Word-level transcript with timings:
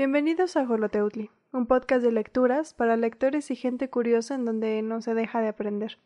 Bienvenidos 0.00 0.56
a 0.56 0.64
Joloteutli, 0.64 1.28
un 1.52 1.66
podcast 1.66 2.02
de 2.02 2.10
lecturas 2.10 2.72
para 2.72 2.96
lectores 2.96 3.50
y 3.50 3.54
gente 3.54 3.90
curiosa 3.90 4.34
en 4.34 4.46
donde 4.46 4.80
no 4.80 5.02
se 5.02 5.12
deja 5.12 5.42
de 5.42 5.48
aprender. 5.48 5.98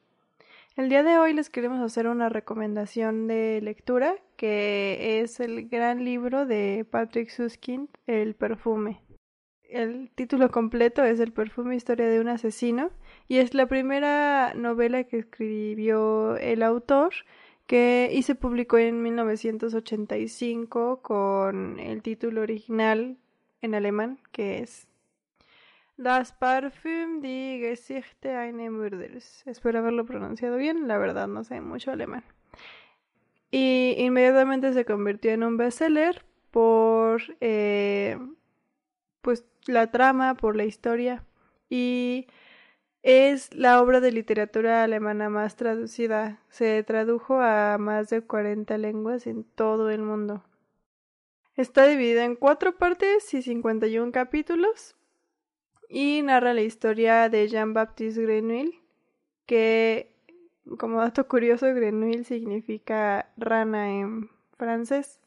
El 0.75 0.89
día 0.89 1.05
de 1.05 1.17
hoy 1.17 1.33
les 1.33 1.49
queremos 1.49 1.81
hacer 1.81 2.09
una 2.09 2.29
recomendación 2.29 3.29
de 3.29 3.61
lectura 3.63 4.17
que 4.37 5.21
es 5.21 5.39
el 5.39 5.69
gran 5.69 6.05
libro 6.05 6.45
de 6.45 6.85
Patrick 6.91 7.29
Suskind, 7.29 7.89
El 8.09 8.35
perfume. 8.35 9.01
El 9.63 10.11
título 10.13 10.51
completo 10.51 11.05
es 11.05 11.21
El 11.21 11.33
perfume 11.33 11.77
historia 11.77 12.09
de 12.09 12.19
un 12.19 12.27
asesino 12.27 12.91
y 13.29 13.37
es 13.37 13.55
la 13.55 13.67
primera 13.67 14.55
novela 14.55 15.05
que 15.05 15.19
escribió 15.19 16.37
el 16.39 16.65
autor 16.65 17.13
que 17.69 18.11
y 18.13 18.23
se 18.23 18.35
publicó 18.35 18.77
en 18.77 19.05
1985 19.05 21.01
con 21.01 21.79
el 21.79 22.03
título 22.03 22.41
original 22.41 23.19
en 23.65 23.75
alemán 23.75 24.19
que 24.31 24.59
es 24.59 24.87
Das 25.97 26.33
Parfüm 26.33 27.21
die 27.21 27.61
Gesichte 27.61 28.37
eines 28.37 28.71
Mörders. 28.71 29.47
Espero 29.47 29.79
haberlo 29.79 30.05
pronunciado 30.05 30.57
bien, 30.57 30.89
la 30.89 30.99
verdad 30.99 31.29
no 31.29 31.45
sé 31.45 31.61
mucho 31.61 31.93
alemán. 31.93 32.25
Y 33.51 33.95
inmediatamente 33.99 34.73
se 34.73 34.85
convirtió 34.85 35.31
en 35.31 35.45
un 35.45 35.57
bestseller 35.57 36.25
por 36.51 37.23
eh, 37.41 38.19
pues 39.23 39.45
la 39.67 39.93
trama, 39.93 40.35
por 40.35 40.57
la 40.57 40.65
historia 40.65 41.25
y 41.71 42.27
es 43.05 43.55
la 43.55 43.81
obra 43.81 44.01
de 44.01 44.11
literatura 44.11 44.83
alemana 44.83 45.29
más 45.29 45.55
traducida. 45.55 46.41
Se 46.49 46.83
tradujo 46.83 47.41
a 47.41 47.79
más 47.79 48.11
de 48.11 48.23
40 48.23 48.77
lenguas 48.79 49.29
en 49.29 49.45
todo 49.45 49.91
el 49.91 50.03
mundo. 50.03 50.43
Está 51.57 51.87
dividida 51.87 52.25
en 52.25 52.35
cuatro 52.35 52.77
partes 52.77 53.33
y 53.33 53.41
51 53.41 54.11
capítulos 54.11 54.97
y 55.89 56.21
narra 56.23 56.53
la 56.53 56.63
historia 56.63 57.29
de 57.29 57.47
Jean-Baptiste 57.47 58.23
Grenouille, 58.23 58.81
que 59.47 60.13
como 60.79 60.99
dato 60.99 61.29
curioso 61.29 61.73
Grenouille 61.73 62.25
significa 62.25 63.31
rana 63.37 63.89
en 63.93 64.31
francés. 64.59 65.21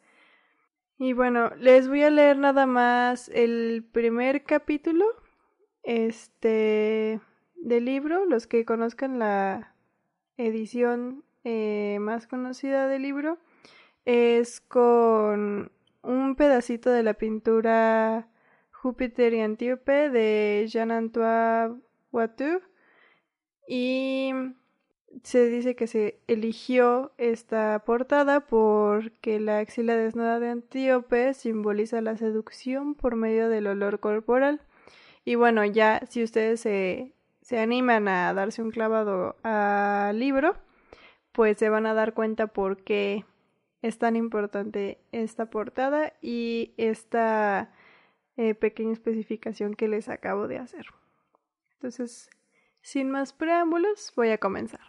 Y 0.98 1.14
bueno, 1.14 1.52
les 1.56 1.88
voy 1.88 2.04
a 2.04 2.10
leer 2.10 2.38
nada 2.38 2.66
más 2.66 3.30
el 3.30 3.88
primer 3.90 4.44
capítulo. 4.44 5.06
Este 5.84 7.22
del 7.56 7.86
libro, 7.86 8.26
los 8.26 8.48
que 8.48 8.66
conozcan 8.66 9.18
la 9.18 9.74
edición 10.36 11.24
eh, 11.46 12.00
más 12.02 12.28
conocida 12.28 12.90
del 12.90 13.04
libro, 13.04 13.38
es 14.04 14.60
con 14.60 15.72
un 16.08 16.36
pedacito 16.36 16.90
de 16.90 17.04
la 17.04 17.14
pintura 17.14 18.28
Júpiter 18.72 19.34
y 19.34 19.42
Antíope 19.42 20.10
de 20.10 20.66
Jean-Antoine 20.68 21.82
Watteau 22.12 22.62
y 23.68 24.32
se 25.24 25.50
dice 25.50 25.76
que 25.76 25.88
se 25.88 26.20
eligió 26.28 27.12
esta 27.18 27.84
portada 27.86 28.42
porque 28.42 29.40
la 29.40 29.60
axila 29.60 29.96
desnuda 29.96 30.40
de 30.40 30.50
Antíope 30.50 31.34
simboliza 31.34 32.02
la 32.02 32.18
seducción 32.18 32.96
por 32.96 33.16
medio 33.16 33.50
del 33.50 33.68
olor 33.68 34.00
corporal. 34.00 34.62
Y 35.26 35.36
bueno, 35.36 35.66
ya 35.66 36.02
si 36.10 36.24
ustedes 36.24 36.62
se 36.62 37.14
se 37.48 37.60
animan 37.60 38.10
a 38.10 38.34
darse 38.34 38.62
un 38.62 38.72
clavado 38.72 39.38
al 39.42 40.20
libro, 40.20 40.58
pues 41.32 41.58
se 41.58 41.70
van 41.70 41.86
a 41.86 41.94
dar 41.94 42.14
cuenta 42.14 42.48
por 42.48 42.84
qué 42.84 43.24
es 43.82 43.98
tan 44.00 44.16
importante 44.16 45.00
esta 45.12 45.50
portada 45.50 46.14
y 46.22 46.74
esta 46.78 47.74
eh, 48.36 48.56
pequeña 48.56 48.94
especificación 48.94 49.76
que 49.76 49.88
les 49.88 50.10
acabo 50.10 50.48
de 50.48 50.58
hacer. 50.58 50.88
Entonces, 51.74 52.30
sin 52.82 53.12
más 53.12 53.34
preámbulos, 53.34 54.14
voy 54.16 54.30
a 54.30 54.38
comenzar. 54.38 54.82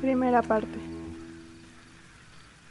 Primera 0.00 0.42
parte. 0.42 0.87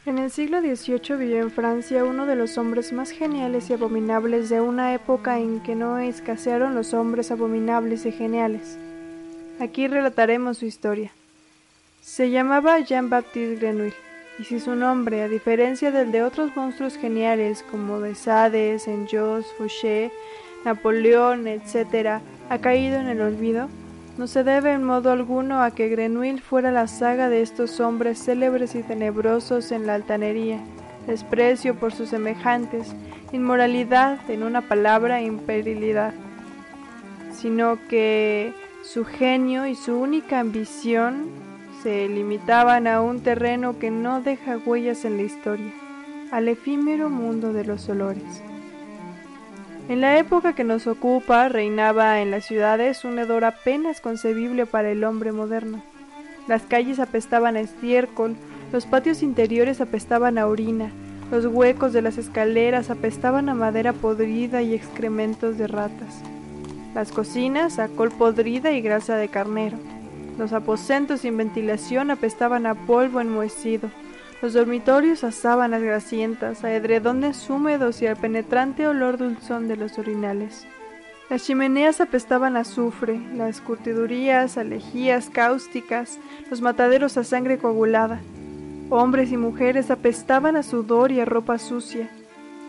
En 0.07 0.19
el 0.19 0.31
siglo 0.31 0.62
XVIII 0.62 1.18
vivió 1.18 1.41
en 1.41 1.51
Francia 1.51 2.06
uno 2.06 2.25
de 2.25 2.38
los 2.38 2.57
hombres 2.57 2.94
más 2.94 3.12
geniales 3.12 3.69
y 3.69 3.73
abominables 3.73 4.47
de 4.47 4.62
una 4.62 4.94
época 4.94 5.38
en 5.38 5.59
que 5.59 5.75
no 5.75 6.00
escasearon 6.00 6.75
los 6.75 6.94
hombres 6.94 7.29
abominables 7.29 8.06
y 8.06 8.13
geniales. 8.13 8.78
Aquí 9.59 9.85
relataremos 9.85 10.59
su 10.59 10.66
historia. 10.66 11.12
Se 12.01 12.29
llamaba 12.29 12.79
Jean-Baptiste 12.79 13.57
Grenouille, 13.57 13.97
y 14.40 14.45
si 14.45 14.62
su 14.62 14.75
nombre, 14.75 15.23
a 15.23 15.28
diferencia 15.28 15.91
del 15.91 16.13
de 16.13 16.24
otros 16.24 16.56
monstruos 16.56 16.95
geniales 16.95 17.66
como 17.69 18.00
de 18.00 18.16
Sades, 18.16 18.84
Saint-Just, 18.84 19.57
Fouché, 19.57 20.09
Napoleón, 20.63 21.47
etc., 21.47 22.22
ha 22.50 22.57
caído 22.59 22.97
en 22.97 23.07
el 23.07 23.19
olvido, 23.19 23.68
no 24.17 24.25
se 24.25 24.44
debe 24.44 24.73
en 24.73 24.83
modo 24.83 25.11
alguno 25.11 25.61
a 25.61 25.72
que 25.72 25.89
Grenouille 25.89 26.41
fuera 26.41 26.72
la 26.72 26.88
saga 26.88 27.29
de 27.29 27.41
estos 27.41 27.79
hombres 27.79 28.17
célebres 28.23 28.73
y 28.73 28.81
tenebrosos 28.81 29.72
en 29.72 29.85
la 29.85 29.94
altanería, 29.94 30.59
desprecio 31.05 31.75
por 31.75 31.94
sus 31.94 32.09
semejantes, 32.09 32.95
inmoralidad, 33.31 34.19
en 34.29 34.41
una 34.41 34.61
palabra, 34.61 35.22
imperilidad, 35.22 36.13
sino 37.31 37.77
que 37.88 38.53
su 38.83 39.06
genio 39.06 39.67
y 39.67 39.75
su 39.75 39.95
única 39.95 40.39
ambición 40.39 41.27
se 41.83 42.07
limitaban 42.07 42.88
a 42.88 43.01
un 43.01 43.22
terreno 43.22 43.77
que 43.77 43.91
no 43.91 44.22
deja 44.22 44.57
huellas 44.57 45.06
en 45.06 45.17
la 45.17 45.23
historia, 45.23 45.72
al 46.31 46.47
efímero 46.47 47.09
mundo 47.09 47.53
de 47.53 47.66
los 47.66 47.88
olores. 47.88 48.47
En 49.90 50.02
la 50.02 50.18
época 50.18 50.53
que 50.53 50.66
nos 50.66 50.86
ocupa 50.86 51.48
reinaba 51.48 52.20
en 52.22 52.30
las 52.30 52.44
ciudades 52.44 53.06
un 53.06 53.20
hedor 53.20 53.46
apenas 53.46 54.02
concebible 54.02 54.66
para 54.66 54.92
el 54.92 55.06
hombre 55.06 55.31
moderno. 55.31 55.81
Las 56.46 56.64
calles 56.64 57.00
apestaban 57.00 57.56
a 57.56 57.62
estiércol, 57.62 58.36
los 58.74 58.86
patios 58.86 59.24
interiores 59.24 59.80
apestaban 59.80 60.38
a 60.38 60.48
orina, 60.48 60.92
los 61.31 61.46
huecos 61.46 61.94
de 61.94 62.02
las 62.02 62.18
escaleras 62.18 62.90
apestaban 62.90 63.48
a 63.48 63.53
madera 63.53 63.94
podrida 63.94 64.62
y 64.62 64.74
excrementos 64.74 65.58
de 65.58 65.68
ratas. 65.68 66.22
Las 66.94 67.14
cocinas 67.14 67.80
a 67.80 67.88
col 67.88 68.12
podrida 68.12 68.74
y 68.74 68.81
grasa 68.81 69.16
de 69.16 69.30
carnero. 69.30 69.78
Los 70.38 70.52
aposentos 70.52 71.22
sin 71.22 71.38
ventilación 71.38 72.12
apestaban 72.12 72.66
a 72.66 72.75
polvo 72.75 73.22
enmohecido, 73.22 73.90
los 74.42 74.53
dormitorios 74.53 75.24
a 75.24 75.31
sábanas 75.31 75.81
grasientas, 75.81 76.64
a 76.64 76.74
edredones 76.74 77.50
húmedos 77.50 78.02
y 78.02 78.08
al 78.08 78.18
penetrante 78.18 78.88
olor 78.88 79.18
dulzón 79.18 79.68
de 79.68 79.78
los 79.78 79.98
orinales. 79.98 80.68
Las 81.30 81.44
chimeneas 81.44 82.00
apestaban 82.00 82.56
a 82.56 82.62
azufre, 82.62 83.20
las 83.34 83.59
curtidurías 83.59 84.58
a 84.58 84.64
lejías 84.64 85.30
cáusticas, 85.30 86.20
los 86.50 86.62
mataderos 86.62 87.18
a 87.18 87.24
sangre 87.24 87.58
coagulada. 87.58 88.22
Hombres 88.90 89.31
y 89.31 89.38
mujeres 89.38 89.92
apestaban 89.92 90.56
a 90.56 90.64
sudor 90.64 91.12
y 91.12 91.19
a 91.19 91.25
ropa 91.25 91.58
sucia. 91.58 92.09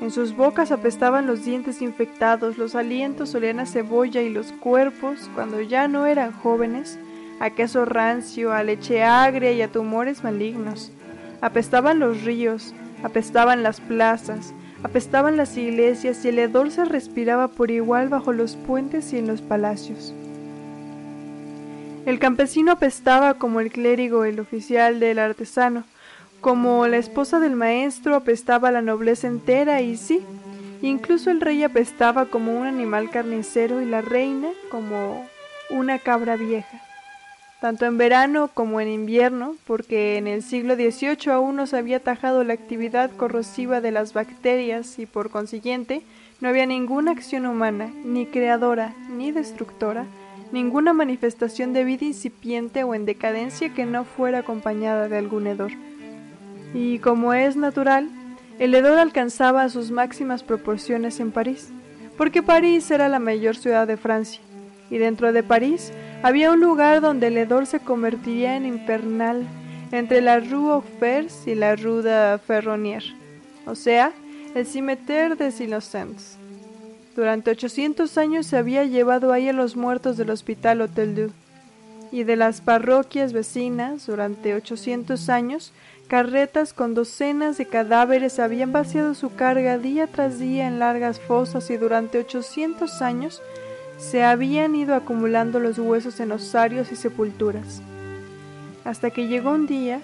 En 0.01 0.11
sus 0.11 0.35
bocas 0.35 0.73
apestaban 0.73 1.27
los 1.27 1.45
dientes 1.45 1.83
infectados, 1.83 2.57
los 2.57 2.75
alientos 2.75 3.35
olían 3.35 3.61
a 3.61 3.67
cebolla 3.67 4.23
y 4.23 4.31
los 4.31 4.53
cuerpos, 4.53 5.31
cuando 5.35 5.61
ya 5.61 5.87
no 5.87 6.07
eran 6.07 6.33
jóvenes, 6.33 6.99
a 7.41 7.51
queso 7.51 7.85
rancio, 7.85 8.53
a 8.53 8.65
leche 8.65 9.05
agria 9.05 9.53
y 9.53 9.63
a 9.63 9.71
tumores 9.71 10.25
malignos. 10.25 10.93
Apestaban 11.41 12.01
los 12.01 12.25
ríos, 12.25 12.75
apestaban 13.05 13.63
las 13.63 13.81
plazas, 13.81 14.53
apestaban 14.83 15.37
las 15.37 15.57
iglesias 15.57 16.25
y 16.25 16.29
el 16.29 16.39
hedor 16.41 16.71
se 16.71 16.85
respiraba 16.85 17.49
por 17.49 17.71
igual 17.71 18.09
bajo 18.09 18.33
los 18.33 18.57
puentes 18.57 19.13
y 19.13 19.19
en 19.19 19.29
los 19.29 19.41
palacios. 19.41 20.13
El 22.07 22.19
campesino 22.19 22.73
apestaba 22.73 23.35
como 23.35 23.61
el 23.61 23.71
clérigo, 23.71 24.25
el 24.25 24.41
oficial 24.41 24.99
del 24.99 25.19
artesano, 25.19 25.85
como 26.41 26.87
la 26.87 26.97
esposa 26.97 27.39
del 27.39 27.55
maestro 27.55 28.15
apestaba 28.15 28.71
la 28.71 28.83
nobleza 28.83 29.27
entera 29.29 29.81
y 29.81 29.97
sí, 29.97 30.23
incluso 30.83 31.31
el 31.31 31.41
rey 31.41 31.63
apestaba 31.63 32.27
como 32.27 32.59
un 32.59 32.67
animal 32.67 33.11
carnicero 33.11 33.81
y 33.81 33.85
la 33.85 34.01
reina 34.01 34.49
como 34.71 35.27
una 35.71 35.99
cabra 35.99 36.37
vieja 36.37 36.88
tanto 37.61 37.87
en 37.87 37.99
verano 37.99 38.51
como 38.55 38.81
en 38.81 38.89
invierno, 38.89 39.57
porque 39.67 40.17
en 40.17 40.27
el 40.27 40.43
siglo 40.43 40.77
XVIII 40.77 41.33
aún 41.33 41.57
no 41.57 41.67
se 41.67 41.77
había 41.77 41.97
atajado 41.97 42.45
la 42.45 42.55
actividad 42.55 43.11
corrosiva 43.11 43.81
de 43.81 43.91
las 43.91 44.13
bacterias 44.13 44.99
y 44.99 45.07
por 45.07 45.31
consiguiente 45.31 46.03
no 46.41 46.49
había 46.49 46.67
ninguna 46.67 47.11
acción 47.11 47.47
humana, 47.47 47.91
ni 48.05 48.27
creadora 48.27 48.95
ni 49.11 49.33
destructora, 49.33 50.07
ninguna 50.53 50.93
manifestación 50.93 51.73
de 51.73 51.83
vida 51.83 52.05
incipiente 52.05 52.85
o 52.85 52.95
en 52.95 53.07
decadencia 53.07 53.75
que 53.75 53.87
no 53.87 54.05
fuera 54.05 54.41
acompañada 54.41 55.09
de 55.09 55.19
algún 55.19 55.49
hedor. 55.49 55.73
Y 56.75 57.01
como 57.01 57.35
es 57.35 57.57
natural, 57.57 58.09
el 58.61 58.75
hedor 58.75 58.99
alcanzaba 58.99 59.69
sus 59.69 59.91
máximas 59.91 60.45
proporciones 60.45 61.19
en 61.19 61.33
París, 61.33 61.71
porque 62.17 62.43
París 62.43 62.89
era 62.93 63.09
la 63.09 63.19
mayor 63.19 63.57
ciudad 63.57 63.89
de 63.89 63.97
Francia 63.97 64.41
y 64.91 64.99
dentro 64.99 65.33
de 65.33 65.43
París 65.43 65.93
había 66.23 66.51
un 66.51 66.61
lugar 66.61 67.01
donde 67.01 67.29
el 67.29 67.37
hedor 67.37 67.67
se 67.67 67.81
convertiría 67.81 68.57
en 68.57 68.67
infernal 68.67 69.47
entre 69.93 70.21
la 70.21 70.41
Rue 70.41 70.73
aux 70.73 70.85
Fers 70.99 71.47
y 71.47 71.55
la 71.55 71.77
Rue 71.77 72.03
de 72.03 72.39
Ferronnier, 72.47 73.03
o 73.67 73.75
sea, 73.75 74.13
el 74.55 74.67
Cimetière 74.67 75.37
des 75.37 75.61
Innocents. 75.61 76.37
Durante 77.15 77.51
800 77.51 78.17
años 78.19 78.47
se 78.47 78.57
había 78.57 78.85
llevado 78.85 79.33
ahí 79.33 79.49
a 79.49 79.53
los 79.53 79.77
muertos 79.77 80.17
del 80.17 80.31
Hospital 80.31 80.81
Hotel 80.83 81.15
Dieu, 81.15 81.31
y 82.13 82.25
de 82.25 82.37
las 82.37 82.61
parroquias 82.61 83.33
vecinas, 83.33 84.07
durante 84.07 84.55
800 84.55 85.29
años, 85.29 85.73
carretas 86.07 86.73
con 86.73 86.95
docenas 86.95 87.59
de 87.59 87.67
cadáveres 87.67 88.39
habían 88.39 88.73
vaciado 88.73 89.15
su 89.15 89.35
carga 89.35 89.79
día 89.79 90.07
tras 90.07 90.39
día 90.39 90.67
en 90.67 90.79
largas 90.79 91.21
fosas 91.21 91.71
y 91.71 91.77
durante 91.77 92.19
800 92.19 93.03
años 93.03 93.43
se 93.99 94.23
habían 94.23 94.75
ido 94.77 94.95
acumulando 94.95 95.59
los 95.59 95.79
huesos 95.79 96.21
en 96.21 96.33
osarios 96.33 96.93
y 96.93 96.97
sepulturas. 96.97 97.83
Hasta 98.85 99.11
que 99.11 99.27
llegó 99.27 99.51
un 99.51 99.67
día, 99.67 100.01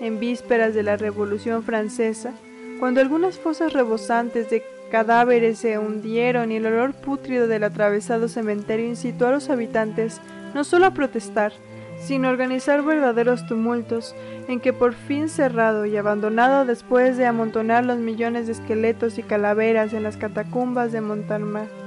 en 0.00 0.18
vísperas 0.18 0.74
de 0.74 0.82
la 0.82 0.96
Revolución 0.96 1.62
Francesa, 1.62 2.32
cuando 2.80 3.00
algunas 3.00 3.38
fosas 3.38 3.72
rebosantes 3.72 4.48
de 4.48 4.62
cadáveres 4.90 5.58
se 5.58 5.78
hundieron 5.78 6.50
y 6.50 6.56
el 6.56 6.66
olor 6.66 6.94
pútrido 6.94 7.46
del 7.46 7.64
atravesado 7.64 8.28
cementerio 8.28 8.86
incitó 8.86 9.26
a 9.26 9.32
los 9.32 9.50
habitantes 9.50 10.20
no 10.54 10.64
solo 10.64 10.86
a 10.86 10.94
protestar, 10.94 11.52
sino 12.00 12.28
a 12.28 12.30
organizar 12.32 12.82
verdaderos 12.82 13.46
tumultos, 13.46 14.14
en 14.48 14.60
que 14.60 14.72
por 14.72 14.94
fin 14.94 15.28
cerrado 15.28 15.86
y 15.86 15.96
abandonado 15.96 16.64
después 16.64 17.16
de 17.16 17.26
amontonar 17.26 17.84
los 17.84 17.98
millones 17.98 18.46
de 18.46 18.52
esqueletos 18.52 19.18
y 19.18 19.22
calaveras 19.22 19.92
en 19.92 20.02
las 20.02 20.16
catacumbas 20.16 20.92
de 20.92 21.00
Montalmar, 21.00 21.81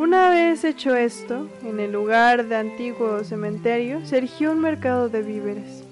una 0.00 0.30
vez 0.30 0.64
hecho 0.64 0.96
esto, 0.96 1.46
en 1.62 1.78
el 1.78 1.92
lugar 1.92 2.46
de 2.46 2.56
antiguo 2.56 3.22
cementerio 3.22 4.00
se 4.06 4.16
erigió 4.16 4.52
un 4.52 4.60
mercado 4.60 5.10
de 5.10 5.20
víveres. 5.20 5.84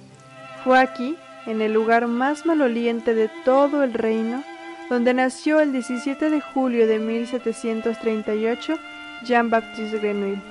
Fue 0.65 0.79
aquí, 0.79 1.15
en 1.45 1.61
el 1.61 1.75
lugar 1.75 2.07
más 2.07 2.47
maloliente 2.47 3.15
de 3.15 3.29
todo 3.45 3.83
el 3.83 3.93
reino, 3.93 4.43
donde 4.89 5.13
nació 5.13 5.61
el 5.61 5.73
17 5.73 6.31
de 6.31 6.41
julio 6.41 6.87
de 6.87 6.99
1738 6.99 8.79
Jean-Baptiste 9.27 9.99
Grenouille. 9.99 10.43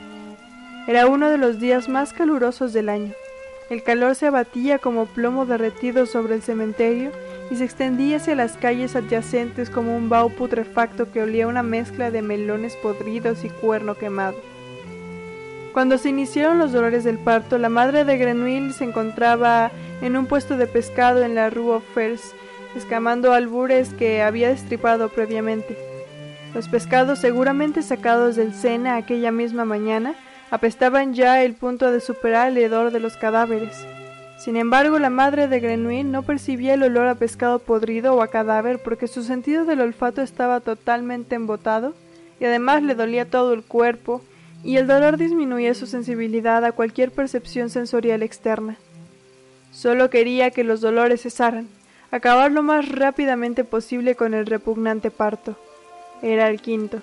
Era 0.86 1.08
uno 1.08 1.32
de 1.32 1.40
los 1.40 1.60
días 1.60 1.90
más 1.90 2.14
calurosos 2.14 2.74
del 2.74 2.90
año. 2.90 3.14
El 3.72 3.82
calor 3.82 4.14
se 4.14 4.28
abatía 4.28 4.78
como 4.78 5.08
plomo 5.08 5.48
derretido 5.48 6.06
sobre 6.06 6.36
el 6.36 6.44
cementerio 6.44 7.12
y 7.50 7.56
se 7.56 7.64
extendía 7.64 8.18
hacia 8.18 8.36
las 8.36 8.58
calles 8.58 8.96
adyacentes 8.96 9.70
como 9.70 9.96
un 9.96 10.10
vaho 10.10 10.30
putrefacto 10.30 11.12
que 11.12 11.22
olía 11.22 11.48
una 11.48 11.64
mezcla 11.64 12.12
de 12.12 12.22
melones 12.22 12.76
podridos 12.76 13.44
y 13.44 13.50
cuerno 13.50 13.96
quemado. 13.96 14.38
Cuando 15.74 15.98
se 15.98 16.10
iniciaron 16.10 16.58
los 16.58 16.72
dolores 16.72 17.04
del 17.04 17.20
parto, 17.20 17.58
la 17.58 17.70
madre 17.70 18.04
de 18.04 18.18
Grenouille 18.18 18.74
se 18.74 18.84
encontraba 18.84 19.72
en 20.02 20.18
un 20.18 20.26
puesto 20.26 20.58
de 20.58 20.68
pescado 20.68 21.24
en 21.24 21.36
la 21.36 21.50
Rue 21.50 21.74
aux 21.74 21.84
Fers, 21.94 22.34
escamando 22.76 23.32
albures 23.32 23.94
que 23.94 24.22
había 24.22 24.50
destripado 24.50 25.10
previamente. 25.10 25.78
Los 26.54 26.68
pescados, 26.68 27.20
seguramente 27.20 27.84
sacados 27.84 28.36
del 28.36 28.54
Sena 28.54 28.96
aquella 28.96 29.32
misma 29.32 29.66
mañana, 29.66 30.16
apestaban 30.50 31.14
ya 31.14 31.44
el 31.44 31.54
punto 31.54 31.92
de 31.92 32.00
superar 32.00 32.50
el 32.50 32.58
hedor 32.58 32.92
de 32.92 33.00
los 33.00 33.16
cadáveres. 33.18 33.86
Sin 34.38 34.56
embargo, 34.56 35.00
la 35.00 35.10
madre 35.10 35.48
de 35.48 35.60
Grenouille 35.60 36.04
no 36.04 36.22
percibía 36.22 36.76
el 36.76 36.84
olor 36.84 37.08
a 37.08 37.16
pescado 37.16 37.58
podrido 37.58 38.14
o 38.14 38.22
a 38.22 38.28
cadáver 38.28 38.80
porque 38.80 39.08
su 39.08 39.24
sentido 39.24 39.66
del 39.66 39.82
olfato 39.82 40.22
estaba 40.22 40.60
totalmente 40.60 41.36
embotado 41.36 41.96
y 42.40 42.46
además 42.46 42.84
le 42.84 42.94
dolía 42.94 43.30
todo 43.30 43.54
el 43.54 43.64
cuerpo 43.64 44.22
y 44.64 44.78
el 44.78 44.86
dolor 44.86 45.18
disminuía 45.18 45.74
su 45.74 45.88
sensibilidad 45.88 46.64
a 46.66 46.72
cualquier 46.72 47.12
percepción 47.12 47.72
sensorial 47.72 48.22
externa. 48.22 48.78
Solo 49.72 50.10
quería 50.10 50.52
que 50.52 50.64
los 50.64 50.82
dolores 50.82 51.24
cesaran, 51.24 51.68
acabar 52.12 52.52
lo 52.52 52.62
más 52.62 52.90
rápidamente 52.90 53.64
posible 53.64 54.16
con 54.16 54.34
el 54.34 54.46
repugnante 54.46 55.10
parto. 55.10 55.56
Era 56.22 56.50
el 56.50 56.62
quinto. 56.62 57.02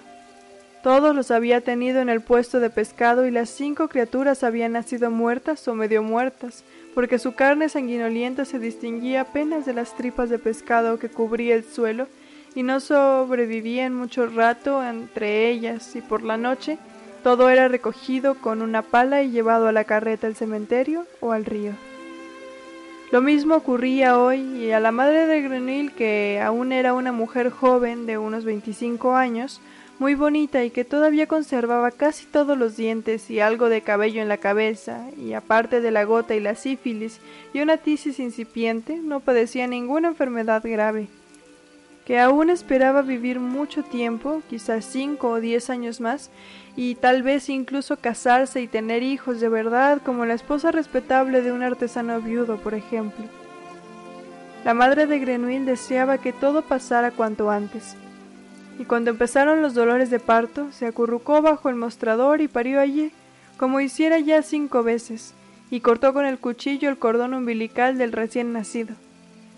Todos 0.84 1.16
los 1.16 1.30
había 1.30 1.62
tenido 1.62 2.02
en 2.02 2.10
el 2.10 2.20
puesto 2.20 2.60
de 2.60 2.68
pescado 2.68 3.26
y 3.26 3.30
las 3.30 3.48
cinco 3.48 3.88
criaturas 3.88 4.44
habían 4.44 4.72
nacido 4.72 5.10
muertas 5.10 5.66
o 5.66 5.74
medio 5.74 6.02
muertas, 6.02 6.62
porque 6.94 7.18
su 7.18 7.34
carne 7.34 7.70
sanguinolienta 7.70 8.44
se 8.44 8.58
distinguía 8.58 9.22
apenas 9.22 9.64
de 9.64 9.72
las 9.72 9.96
tripas 9.96 10.28
de 10.28 10.38
pescado 10.38 10.98
que 10.98 11.08
cubría 11.08 11.54
el 11.54 11.64
suelo 11.64 12.06
y 12.54 12.64
no 12.64 12.80
sobrevivían 12.80 13.94
mucho 13.94 14.26
rato 14.26 14.84
entre 14.84 15.48
ellas, 15.48 15.96
y 15.96 16.02
por 16.02 16.22
la 16.22 16.36
noche 16.36 16.76
todo 17.22 17.48
era 17.48 17.66
recogido 17.68 18.34
con 18.34 18.60
una 18.60 18.82
pala 18.82 19.22
y 19.22 19.30
llevado 19.30 19.68
a 19.68 19.72
la 19.72 19.84
carreta 19.84 20.26
al 20.26 20.36
cementerio 20.36 21.06
o 21.20 21.32
al 21.32 21.46
río. 21.46 21.72
Lo 23.10 23.22
mismo 23.22 23.54
ocurría 23.54 24.18
hoy 24.18 24.40
y 24.40 24.72
a 24.72 24.80
la 24.80 24.92
madre 24.92 25.26
de 25.26 25.40
Grenil, 25.40 25.92
que 25.92 26.42
aún 26.44 26.72
era 26.72 26.92
una 26.92 27.12
mujer 27.12 27.48
joven 27.48 28.04
de 28.04 28.18
unos 28.18 28.44
25 28.44 29.16
años, 29.16 29.62
muy 30.04 30.16
bonita 30.16 30.62
y 30.62 30.68
que 30.70 30.84
todavía 30.84 31.26
conservaba 31.26 31.90
casi 31.90 32.26
todos 32.26 32.58
los 32.58 32.76
dientes 32.76 33.30
y 33.30 33.40
algo 33.40 33.70
de 33.70 33.80
cabello 33.80 34.20
en 34.20 34.28
la 34.28 34.36
cabeza, 34.36 35.06
y 35.16 35.32
aparte 35.32 35.80
de 35.80 35.90
la 35.90 36.04
gota 36.04 36.34
y 36.34 36.40
la 36.40 36.56
sífilis 36.56 37.20
y 37.54 37.62
una 37.62 37.78
tisis 37.78 38.18
incipiente, 38.20 38.98
no 38.98 39.20
padecía 39.20 39.66
ninguna 39.66 40.08
enfermedad 40.08 40.62
grave, 40.62 41.08
que 42.04 42.20
aún 42.20 42.50
esperaba 42.50 43.00
vivir 43.00 43.40
mucho 43.40 43.82
tiempo, 43.82 44.42
quizás 44.50 44.84
cinco 44.84 45.30
o 45.30 45.40
diez 45.40 45.70
años 45.70 46.02
más, 46.02 46.30
y 46.76 46.96
tal 46.96 47.22
vez 47.22 47.48
incluso 47.48 47.96
casarse 47.96 48.60
y 48.60 48.68
tener 48.68 49.02
hijos 49.02 49.40
de 49.40 49.48
verdad, 49.48 50.02
como 50.04 50.26
la 50.26 50.34
esposa 50.34 50.70
respetable 50.70 51.40
de 51.40 51.50
un 51.50 51.62
artesano 51.62 52.20
viudo, 52.20 52.58
por 52.58 52.74
ejemplo. 52.74 53.24
La 54.66 54.74
madre 54.74 55.06
de 55.06 55.18
Grenouille 55.18 55.64
deseaba 55.64 56.18
que 56.18 56.34
todo 56.34 56.60
pasara 56.60 57.10
cuanto 57.10 57.48
antes 57.48 57.96
y 58.78 58.84
cuando 58.84 59.10
empezaron 59.10 59.62
los 59.62 59.74
dolores 59.74 60.10
de 60.10 60.18
parto, 60.18 60.72
se 60.72 60.86
acurrucó 60.86 61.42
bajo 61.42 61.68
el 61.68 61.76
mostrador 61.76 62.40
y 62.40 62.48
parió 62.48 62.80
allí, 62.80 63.12
como 63.56 63.80
hiciera 63.80 64.18
ya 64.18 64.42
cinco 64.42 64.82
veces, 64.82 65.34
y 65.70 65.80
cortó 65.80 66.12
con 66.12 66.26
el 66.26 66.38
cuchillo 66.38 66.88
el 66.88 66.98
cordón 66.98 67.34
umbilical 67.34 67.98
del 67.98 68.12
recién 68.12 68.52
nacido. 68.52 68.94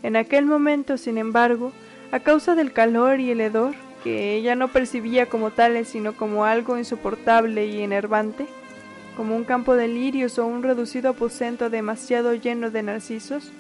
En 0.02 0.16
aquel 0.16 0.44
momento, 0.44 0.98
sin 0.98 1.18
embargo, 1.18 1.72
a 2.12 2.20
causa 2.20 2.54
del 2.54 2.72
calor 2.72 3.20
y 3.20 3.30
el 3.30 3.40
hedor, 3.40 3.74
que 4.04 4.36
ella 4.36 4.54
no 4.54 4.68
percibía 4.68 5.26
como 5.26 5.50
tales 5.50 5.88
sino 5.88 6.12
como 6.12 6.44
algo 6.44 6.78
insoportable 6.78 7.66
y 7.66 7.80
enervante, 7.80 8.46
como 9.16 9.34
un 9.34 9.44
campo 9.44 9.74
de 9.74 9.88
lirios 9.88 10.38
o 10.38 10.46
un 10.46 10.62
reducido 10.62 11.10
aposento 11.10 11.70
demasiado 11.70 12.35
lleno 12.35 12.70
de 12.70 12.82
narcisos, 12.82 13.50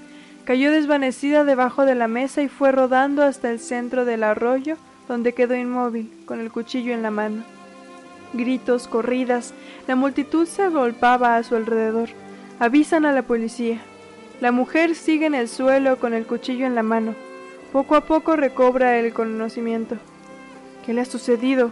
cayó 0.44 0.70
desvanecida 0.70 1.44
debajo 1.44 1.86
de 1.86 1.94
la 1.94 2.08
mesa 2.08 2.42
y 2.42 2.48
fue 2.48 2.70
rodando 2.70 3.24
hasta 3.24 3.50
el 3.50 3.58
centro 3.58 4.04
del 4.04 4.22
arroyo 4.22 4.76
donde 5.08 5.32
quedó 5.32 5.54
inmóvil, 5.54 6.12
con 6.26 6.40
el 6.40 6.50
cuchillo 6.50 6.92
en 6.92 7.02
la 7.02 7.10
mano. 7.10 7.42
Gritos, 8.32 8.88
corridas, 8.88 9.54
la 9.86 9.96
multitud 9.96 10.46
se 10.46 10.62
agolpaba 10.62 11.36
a 11.36 11.42
su 11.42 11.54
alrededor. 11.54 12.08
Avisan 12.58 13.06
a 13.06 13.12
la 13.12 13.22
policía. 13.22 13.80
La 14.40 14.52
mujer 14.52 14.94
sigue 14.94 15.26
en 15.26 15.34
el 15.34 15.48
suelo 15.48 15.98
con 15.98 16.12
el 16.12 16.26
cuchillo 16.26 16.66
en 16.66 16.74
la 16.74 16.82
mano. 16.82 17.14
Poco 17.72 17.94
a 17.94 18.02
poco 18.02 18.36
recobra 18.36 18.98
el 18.98 19.12
conocimiento. 19.12 19.96
¿Qué 20.84 20.92
le 20.92 21.00
ha 21.00 21.04
sucedido? 21.04 21.70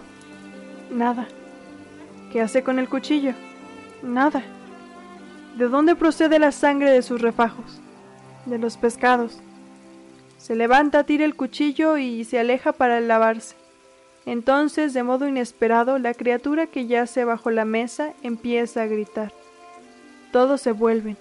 Nada. 0.90 1.28
¿Qué 2.32 2.40
hace 2.40 2.62
con 2.62 2.78
el 2.78 2.88
cuchillo? 2.88 3.32
Nada. 4.02 4.42
¿De 5.56 5.68
dónde 5.68 5.94
procede 5.94 6.38
la 6.38 6.52
sangre 6.52 6.90
de 6.90 7.02
sus 7.02 7.20
refajos? 7.20 7.80
De 8.46 8.58
los 8.58 8.76
pescados. 8.76 9.38
Se 10.44 10.54
levanta, 10.54 11.04
tira 11.04 11.24
el 11.24 11.36
cuchillo 11.36 11.96
y 11.96 12.22
se 12.24 12.38
aleja 12.38 12.72
para 12.72 13.00
lavarse. 13.00 13.54
Entonces, 14.26 14.92
de 14.92 15.02
modo 15.02 15.26
inesperado, 15.26 15.98
la 15.98 16.12
criatura 16.12 16.66
que 16.66 16.86
yace 16.86 17.24
bajo 17.24 17.50
la 17.50 17.64
mesa 17.64 18.12
empieza 18.22 18.82
a 18.82 18.86
gritar. 18.86 19.32
Todos 20.32 20.60
se 20.60 20.72
vuelven. 20.72 21.16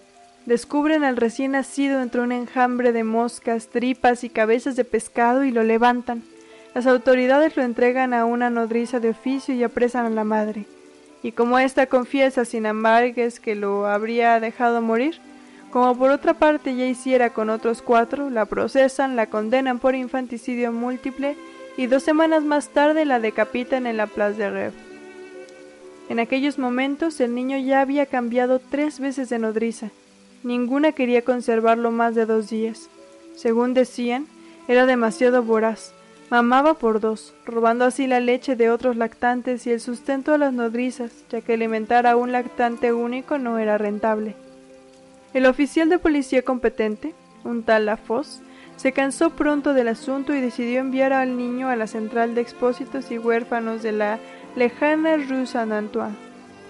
Descubren 0.46 1.06
al 1.06 1.16
recién 1.16 1.52
nacido 1.52 2.02
entre 2.02 2.20
un 2.20 2.34
enjambre 2.34 2.92
de 2.92 3.06
moscas, 3.06 3.68
tripas 3.68 4.26
y 4.26 4.30
cabezas 4.30 4.76
de 4.76 4.84
pescado 4.84 5.46
y 5.46 5.52
lo 5.52 5.64
levantan. 5.64 6.22
Las 6.76 6.86
autoridades 6.86 7.56
lo 7.56 7.64
entregan 7.64 8.14
a 8.14 8.26
una 8.26 8.50
nodriza 8.50 9.00
de 9.00 9.12
oficio 9.12 9.56
y 9.56 9.64
apresan 9.64 10.06
a 10.06 10.10
la 10.10 10.26
madre. 10.26 10.66
Y 11.22 11.32
como 11.32 11.60
ésta 11.60 11.86
confiesa 11.86 12.44
sin 12.44 12.66
amargues 12.66 13.40
que 13.40 13.56
lo 13.56 13.88
habría 13.88 14.42
dejado 14.42 14.82
morir, 14.82 15.22
como 15.74 15.98
por 15.98 16.12
otra 16.12 16.36
parte 16.36 16.76
ya 16.76 16.86
hiciera 16.86 17.32
con 17.32 17.50
otros 17.50 17.82
cuatro, 17.82 18.30
la 18.30 18.46
procesan, 18.46 19.16
la 19.16 19.26
condenan 19.26 19.80
por 19.80 19.96
infanticidio 19.96 20.72
múltiple 20.72 21.36
y 21.78 21.88
dos 21.88 22.04
semanas 22.04 22.44
más 22.44 22.70
tarde 22.70 23.06
la 23.06 23.20
decapitan 23.20 23.88
en 23.88 23.98
la 23.98 24.06
Place 24.06 24.38
de 24.38 24.52
Rêve. 24.52 24.74
En 26.10 26.20
aquellos 26.20 26.60
momentos 26.60 27.20
el 27.20 27.34
niño 27.34 27.58
ya 27.58 27.82
había 27.82 28.06
cambiado 28.06 28.60
tres 28.60 29.00
veces 29.00 29.30
de 29.30 29.40
nodriza. 29.40 29.90
Ninguna 30.44 30.92
quería 30.92 31.24
conservarlo 31.24 31.90
más 31.90 32.14
de 32.14 32.28
dos 32.28 32.52
días. 32.52 32.88
Según 33.36 33.74
decían, 33.74 34.28
era 34.68 34.86
demasiado 34.86 35.42
voraz, 35.42 35.92
Mamaba 36.30 36.76
por 36.76 37.00
dos, 37.00 37.34
robando 37.48 37.86
así 37.86 38.06
la 38.06 38.20
leche 38.20 38.56
de 38.56 38.70
otros 38.70 38.96
lactantes 38.96 39.66
y 39.66 39.72
el 39.72 39.80
sustento 39.80 40.36
a 40.36 40.38
las 40.38 40.54
nodrizas, 40.54 41.12
ya 41.32 41.42
que 41.42 41.54
alimentar 41.54 42.06
a 42.06 42.16
un 42.16 42.32
lactante 42.32 42.94
único 42.94 43.40
no 43.40 43.58
era 43.58 43.80
rentable. 43.80 44.36
El 45.34 45.48
oficial 45.48 45.90
de 45.90 45.98
policía 45.98 46.44
competente, 46.44 47.16
un 47.44 47.64
tal 47.64 47.88
Lafosse, 47.88 48.44
se 48.76 48.92
cansó 48.92 49.32
pronto 49.32 49.74
del 49.74 49.88
asunto 49.88 50.36
y 50.36 50.42
decidió 50.42 50.80
enviar 50.80 51.12
al 51.12 51.38
niño 51.38 51.70
a 51.70 51.76
la 51.76 51.88
central 51.88 52.36
de 52.36 52.42
expósitos 52.42 53.10
y 53.12 53.18
huérfanos 53.18 53.82
de 53.82 53.94
la 53.94 54.20
lejana 54.56 55.18
Rue 55.18 55.48
Saint-Antoine, 55.48 56.16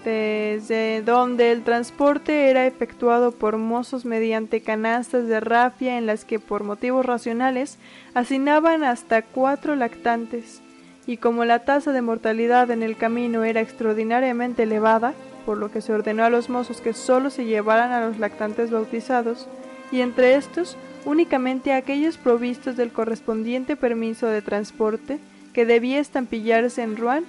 desde 0.04 1.02
donde 1.02 1.52
el 1.52 1.62
transporte 1.62 2.50
era 2.50 2.66
efectuado 2.66 3.32
por 3.32 3.58
mozos 3.58 4.06
mediante 4.06 4.62
canastas 4.62 5.26
de 5.26 5.40
rafia 5.40 5.98
en 5.98 6.06
las 6.06 6.24
que 6.24 6.38
por 6.38 6.62
motivos 6.64 7.04
racionales 7.04 7.78
hacinaban 8.14 8.82
hasta 8.84 9.22
cuatro 9.22 9.76
lactantes, 9.76 10.62
y 11.06 11.18
como 11.18 11.44
la 11.44 11.66
tasa 11.66 11.92
de 11.92 12.00
mortalidad 12.00 12.70
en 12.70 12.82
el 12.82 12.96
camino 12.96 13.44
era 13.44 13.60
extraordinariamente 13.60 14.62
elevada, 14.62 15.12
por 15.44 15.58
lo 15.58 15.70
que 15.70 15.80
se 15.80 15.92
ordenó 15.92 16.24
a 16.24 16.30
los 16.30 16.48
mozos 16.48 16.80
que 16.80 16.92
sólo 16.92 17.30
se 17.30 17.44
llevaran 17.44 17.92
a 17.92 18.06
los 18.06 18.18
lactantes 18.18 18.70
bautizados, 18.70 19.46
y 19.92 20.00
entre 20.00 20.34
estos 20.34 20.76
únicamente 21.04 21.72
a 21.72 21.76
aquellos 21.76 22.16
provistos 22.16 22.76
del 22.76 22.90
correspondiente 22.90 23.76
permiso 23.76 24.26
de 24.26 24.42
transporte 24.42 25.18
que 25.52 25.66
debía 25.66 26.00
estampillarse 26.00 26.82
en 26.82 26.96
Rouen 26.96 27.24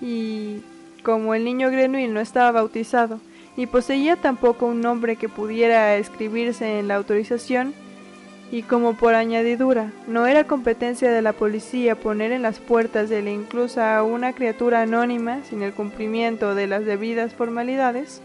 y 0.00 0.62
como 1.02 1.34
el 1.34 1.44
niño 1.44 1.70
Grenouille 1.70 2.08
no 2.08 2.20
estaba 2.20 2.50
bautizado, 2.52 3.20
ni 3.56 3.66
poseía 3.66 4.16
tampoco 4.16 4.66
un 4.66 4.80
nombre 4.80 5.16
que 5.16 5.28
pudiera 5.28 5.96
escribirse 5.96 6.78
en 6.78 6.88
la 6.88 6.96
autorización, 6.96 7.74
y 8.50 8.62
como 8.62 8.94
por 8.94 9.14
añadidura 9.14 9.92
no 10.08 10.26
era 10.26 10.44
competencia 10.44 11.10
de 11.10 11.22
la 11.22 11.32
policía 11.32 11.94
poner 11.94 12.32
en 12.32 12.42
las 12.42 12.58
puertas 12.58 13.08
de 13.08 13.22
la 13.22 13.30
inclusa 13.30 13.96
a 13.96 14.02
una 14.02 14.32
criatura 14.32 14.82
anónima 14.82 15.42
sin 15.44 15.62
el 15.62 15.72
cumplimiento 15.72 16.54
de 16.54 16.66
las 16.66 16.84
debidas 16.84 17.32
formalidades, 17.32 18.20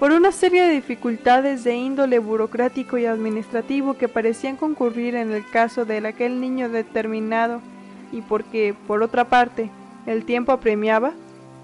por 0.00 0.12
una 0.12 0.32
serie 0.32 0.62
de 0.62 0.72
dificultades 0.72 1.62
de 1.62 1.76
índole 1.76 2.18
burocrático 2.18 2.96
y 2.96 3.04
administrativo 3.04 3.94
que 3.94 4.08
parecían 4.08 4.56
concurrir 4.56 5.14
en 5.14 5.30
el 5.30 5.46
caso 5.48 5.84
de 5.84 5.98
aquel 5.98 6.40
niño 6.40 6.70
determinado, 6.70 7.60
y 8.10 8.22
porque, 8.22 8.74
por 8.86 9.02
otra 9.02 9.26
parte, 9.26 9.70
el 10.06 10.24
tiempo 10.24 10.52
apremiaba, 10.52 11.12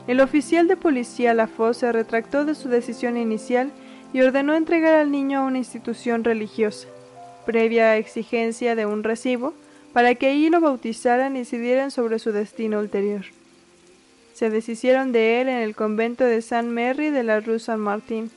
el 0.07 0.21
oficial 0.21 0.69
de 0.69 0.77
policía 0.77 1.35
Lafosse 1.35 1.81
se 1.81 1.93
retractó 1.93 2.45
de 2.45 2.55
su 2.55 2.69
decisión 2.69 3.17
inicial 3.17 3.73
y 4.13 4.21
ordenó 4.21 4.55
entregar 4.55 4.95
al 4.95 5.11
niño 5.11 5.41
a 5.41 5.45
una 5.45 5.59
institución 5.59 6.23
religiosa, 6.23 6.87
previa 7.47 7.97
exigencia 7.97 8.75
de 8.75 8.85
un 8.85 9.03
recibo, 9.03 9.55
para 9.93 10.15
que 10.15 10.27
allí 10.27 10.51
lo 10.51 10.61
bautizaran 10.61 11.37
y 11.37 11.39
decidieran 11.39 11.91
sobre 11.91 12.19
su 12.19 12.33
destino 12.33 12.81
ulterior. 12.81 13.25
Se 14.35 14.51
deshicieron 14.51 15.13
de 15.13 15.41
él 15.41 15.49
en 15.49 15.59
el 15.59 15.75
convento 15.75 16.25
de 16.25 16.43
Saint 16.43 16.69
Mary 16.69 17.09
de 17.09 17.23
la 17.23 17.41
Rue 17.41 17.59
Saint 17.59 17.81
Martin, 17.81 18.31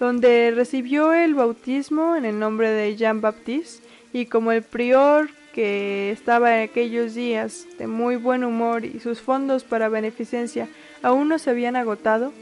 donde 0.00 0.52
recibió 0.54 1.12
el 1.12 1.34
bautismo 1.34 2.16
en 2.16 2.24
el 2.24 2.40
nombre 2.40 2.70
de 2.70 2.96
Jean 2.96 3.20
Baptiste, 3.20 3.86
y 4.12 4.26
como 4.26 4.50
el 4.50 4.62
prior 4.62 5.28
que 5.54 6.10
estaba 6.10 6.56
en 6.56 6.68
aquellos 6.68 7.14
días 7.14 7.66
de 7.78 7.86
muy 7.86 8.16
buen 8.16 8.44
humor 8.44 8.84
y 8.84 9.00
sus 9.00 9.20
fondos 9.20 9.64
para 9.64 9.88
beneficencia 9.88 10.68
aún 11.02 11.28
no 11.28 11.38
se 11.38 11.50
habían 11.50 11.76
agotado, 11.76 12.32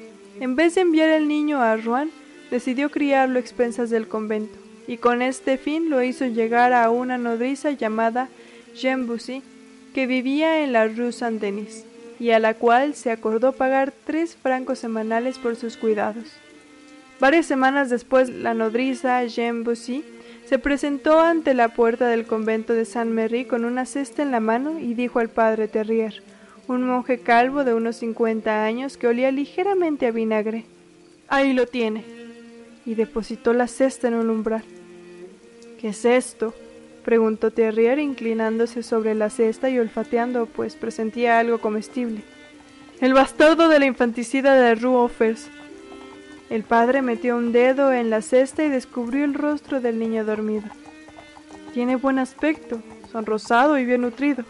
en 0.40 0.56
vez 0.56 0.74
de 0.74 0.80
enviar 0.80 1.10
el 1.10 1.28
niño 1.28 1.60
a 1.60 1.76
Rouen, 1.76 2.10
decidió 2.50 2.90
criarlo 2.90 3.38
a 3.38 3.40
expensas 3.40 3.90
del 3.90 4.08
convento, 4.08 4.58
y 4.86 4.98
con 4.98 5.22
este 5.22 5.56
fin 5.56 5.90
lo 5.90 6.02
hizo 6.02 6.26
llegar 6.26 6.72
a 6.72 6.90
una 6.90 7.18
nodriza 7.18 7.70
llamada 7.70 8.28
Jean 8.74 9.06
Bussy, 9.06 9.42
que 9.94 10.06
vivía 10.06 10.64
en 10.64 10.72
la 10.72 10.86
Rue 10.88 11.12
Saint-Denis, 11.12 11.84
y 12.18 12.30
a 12.30 12.38
la 12.38 12.54
cual 12.54 12.94
se 12.94 13.10
acordó 13.10 13.52
pagar 13.52 13.92
tres 14.04 14.36
francos 14.36 14.78
semanales 14.78 15.38
por 15.38 15.56
sus 15.56 15.76
cuidados. 15.76 16.24
Varias 17.20 17.46
semanas 17.46 17.90
después, 17.90 18.28
la 18.28 18.54
nodriza 18.54 19.24
Jean 19.24 19.64
Bussy 19.64 20.04
se 20.46 20.58
presentó 20.58 21.20
ante 21.20 21.54
la 21.54 21.68
puerta 21.68 22.08
del 22.08 22.26
convento 22.26 22.74
de 22.74 22.84
Saint-Merry 22.84 23.46
con 23.46 23.64
una 23.64 23.86
cesta 23.86 24.22
en 24.22 24.30
la 24.30 24.40
mano 24.40 24.78
y 24.78 24.94
dijo 24.94 25.20
al 25.20 25.30
padre 25.30 25.68
Terrier, 25.68 26.22
un 26.66 26.82
monje 26.82 27.18
calvo 27.18 27.64
de 27.64 27.74
unos 27.74 27.96
cincuenta 27.96 28.64
años 28.64 28.96
que 28.96 29.06
olía 29.06 29.30
ligeramente 29.30 30.06
a 30.06 30.10
vinagre. 30.10 30.64
Ahí 31.28 31.52
lo 31.52 31.66
tiene. 31.66 32.04
Y 32.86 32.94
depositó 32.94 33.54
la 33.54 33.66
cesta 33.66 34.08
en 34.08 34.14
un 34.14 34.28
umbral. 34.28 34.64
¿Qué 35.84 35.90
es 35.90 36.06
esto? 36.06 36.54
preguntó 37.04 37.50
Terrier 37.50 37.98
inclinándose 37.98 38.82
sobre 38.82 39.14
la 39.14 39.28
cesta 39.28 39.68
y 39.68 39.78
olfateando, 39.78 40.46
pues 40.46 40.76
presentía 40.76 41.38
algo 41.38 41.58
comestible. 41.58 42.22
El 43.02 43.12
bastardo 43.12 43.68
de 43.68 43.78
la 43.78 43.84
infanticida 43.84 44.54
de 44.54 44.76
Ruofers. 44.76 45.50
El 46.48 46.62
padre 46.62 47.02
metió 47.02 47.36
un 47.36 47.52
dedo 47.52 47.92
en 47.92 48.08
la 48.08 48.22
cesta 48.22 48.64
y 48.64 48.70
descubrió 48.70 49.26
el 49.26 49.34
rostro 49.34 49.82
del 49.82 49.98
niño 49.98 50.24
dormido. 50.24 50.70
Tiene 51.74 51.96
buen 51.96 52.18
aspecto, 52.18 52.80
sonrosado 53.12 53.76
y 53.76 53.84
bien 53.84 54.00
nutrido 54.00 54.42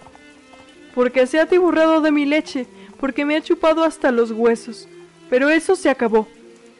porque 0.94 1.26
se 1.26 1.40
ha 1.40 1.46
tiburrado 1.46 2.00
de 2.00 2.12
mi 2.12 2.26
leche, 2.26 2.68
porque 3.00 3.24
me 3.24 3.34
ha 3.34 3.40
chupado 3.40 3.82
hasta 3.82 4.12
los 4.12 4.30
huesos. 4.30 4.88
Pero 5.28 5.48
eso 5.48 5.74
se 5.74 5.90
acabó. 5.90 6.28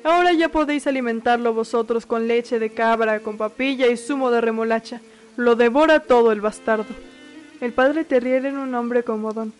Ahora 0.05 0.35
ya 0.35 0.51
podéis 0.51 0.87
alimentarlo 0.87 1.55
vosotros 1.55 2.05
con 2.05 2.29
leche 2.29 2.59
de 2.59 2.69
cabra, 2.69 3.21
con 3.21 3.39
papilla 3.39 3.87
y 3.87 3.97
zumo 3.97 4.31
de 4.31 4.43
remolacha. 4.43 5.01
Lo 5.37 5.57
devora 5.57 6.01
todo 6.01 6.31
el 6.31 6.43
bastardo. 6.43 6.95
El 7.63 7.73
padre 7.73 8.05
Terrier 8.05 8.45
era 8.45 8.61
un 8.61 8.75
hombre 8.75 9.03
comodón. 9.03 9.55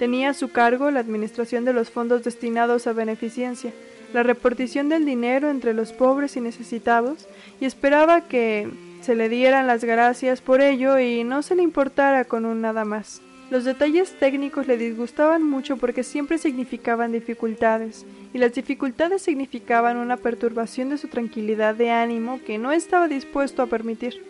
Tenía 0.00 0.30
a 0.30 0.34
su 0.34 0.50
cargo 0.50 0.90
la 0.90 0.98
administración 0.98 1.64
de 1.64 1.72
los 1.72 1.90
fondos 1.90 2.24
destinados 2.24 2.88
a 2.88 2.92
beneficencia, 2.92 3.72
la 4.12 4.24
repartición 4.24 4.88
del 4.88 5.06
dinero 5.06 5.48
entre 5.48 5.74
los 5.74 5.92
pobres 5.92 6.36
y 6.36 6.40
necesitados, 6.40 7.28
y 7.60 7.64
esperaba 7.64 8.22
que 8.22 8.68
se 9.00 9.14
le 9.14 9.28
dieran 9.28 9.68
las 9.68 9.84
gracias 9.84 10.40
por 10.40 10.60
ello 10.60 10.98
y 10.98 11.22
no 11.22 11.42
se 11.42 11.54
le 11.54 11.62
importara 11.62 12.24
con 12.24 12.46
un 12.46 12.60
nada 12.60 12.84
más. 12.84 13.20
Los 13.54 13.62
detalles 13.62 14.10
técnicos 14.18 14.66
le 14.66 14.76
disgustaban 14.76 15.44
mucho 15.44 15.76
porque 15.76 16.02
siempre 16.02 16.38
significaban 16.38 17.12
dificultades, 17.12 18.04
y 18.32 18.38
las 18.38 18.52
dificultades 18.52 19.22
significaban 19.22 19.96
una 19.96 20.16
perturbación 20.16 20.88
de 20.88 20.98
su 20.98 21.06
tranquilidad 21.06 21.76
de 21.76 21.92
ánimo 21.92 22.40
que 22.44 22.58
no 22.58 22.72
estaba 22.72 23.06
dispuesto 23.06 23.62
a 23.62 23.66
permitir. 23.66 24.24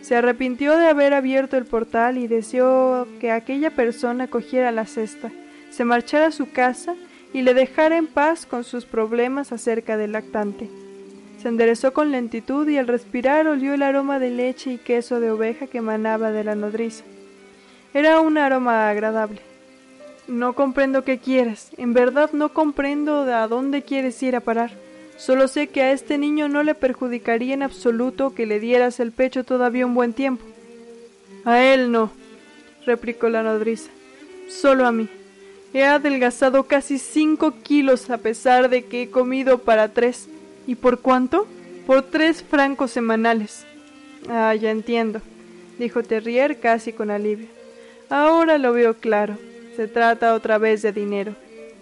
Se 0.00 0.14
arrepintió 0.14 0.76
de 0.76 0.86
haber 0.86 1.12
abierto 1.12 1.56
el 1.56 1.64
portal 1.64 2.18
y 2.18 2.28
deseó 2.28 3.08
que 3.18 3.32
aquella 3.32 3.70
persona 3.72 4.28
cogiera 4.28 4.70
la 4.70 4.86
cesta, 4.86 5.32
se 5.70 5.84
marchara 5.84 6.26
a 6.26 6.30
su 6.30 6.52
casa 6.52 6.94
y 7.32 7.42
le 7.42 7.54
dejara 7.54 7.96
en 7.96 8.06
paz 8.06 8.46
con 8.46 8.62
sus 8.62 8.86
problemas 8.86 9.50
acerca 9.50 9.96
del 9.96 10.12
lactante. 10.12 10.70
Se 11.42 11.48
enderezó 11.48 11.92
con 11.92 12.12
lentitud 12.12 12.68
y 12.68 12.78
al 12.78 12.86
respirar 12.86 13.48
olió 13.48 13.74
el 13.74 13.82
aroma 13.82 14.20
de 14.20 14.30
leche 14.30 14.70
y 14.74 14.78
queso 14.78 15.18
de 15.18 15.32
oveja 15.32 15.66
que 15.66 15.78
emanaba 15.78 16.30
de 16.30 16.44
la 16.44 16.54
nodriza. 16.54 17.02
Era 17.94 18.20
un 18.20 18.38
aroma 18.38 18.88
agradable. 18.88 19.40
No 20.26 20.54
comprendo 20.54 21.04
qué 21.04 21.18
quieres. 21.18 21.70
En 21.76 21.92
verdad 21.92 22.30
no 22.32 22.54
comprendo 22.54 23.24
de 23.24 23.34
a 23.34 23.48
dónde 23.48 23.82
quieres 23.82 24.22
ir 24.22 24.34
a 24.36 24.40
parar. 24.40 24.70
Solo 25.18 25.46
sé 25.46 25.68
que 25.68 25.82
a 25.82 25.92
este 25.92 26.16
niño 26.16 26.48
no 26.48 26.62
le 26.62 26.74
perjudicaría 26.74 27.54
en 27.54 27.62
absoluto 27.62 28.34
que 28.34 28.46
le 28.46 28.60
dieras 28.60 28.98
el 28.98 29.12
pecho 29.12 29.44
todavía 29.44 29.86
un 29.86 29.94
buen 29.94 30.14
tiempo. 30.14 30.44
A 31.44 31.62
él 31.62 31.92
no, 31.92 32.10
replicó 32.86 33.28
la 33.28 33.42
nodriza. 33.42 33.90
Solo 34.48 34.86
a 34.86 34.92
mí. 34.92 35.08
He 35.74 35.84
adelgazado 35.84 36.64
casi 36.64 36.98
cinco 36.98 37.54
kilos 37.62 38.10
a 38.10 38.18
pesar 38.18 38.68
de 38.68 38.84
que 38.84 39.02
he 39.02 39.10
comido 39.10 39.58
para 39.58 39.88
tres. 39.88 40.28
¿Y 40.66 40.76
por 40.76 41.00
cuánto? 41.00 41.46
Por 41.86 42.02
tres 42.02 42.42
francos 42.42 42.90
semanales. 42.90 43.66
Ah, 44.28 44.54
ya 44.54 44.70
entiendo, 44.70 45.20
dijo 45.78 46.02
Terrier 46.02 46.60
casi 46.60 46.92
con 46.92 47.10
alivio. 47.10 47.48
Ahora 48.12 48.58
lo 48.58 48.74
veo 48.74 48.92
claro. 48.92 49.38
Se 49.74 49.88
trata 49.88 50.34
otra 50.34 50.58
vez 50.58 50.82
de 50.82 50.92
dinero. 50.92 51.34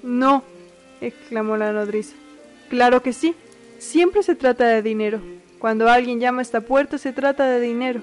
No, 0.04 0.44
exclamó 1.00 1.56
la 1.56 1.72
nodriza. 1.72 2.14
Claro 2.68 3.02
que 3.02 3.12
sí. 3.12 3.34
Siempre 3.80 4.22
se 4.22 4.36
trata 4.36 4.68
de 4.68 4.80
dinero. 4.80 5.20
Cuando 5.58 5.88
alguien 5.88 6.20
llama 6.20 6.38
a 6.38 6.42
esta 6.42 6.60
puerta 6.60 6.98
se 6.98 7.12
trata 7.12 7.48
de 7.48 7.60
dinero. 7.60 8.00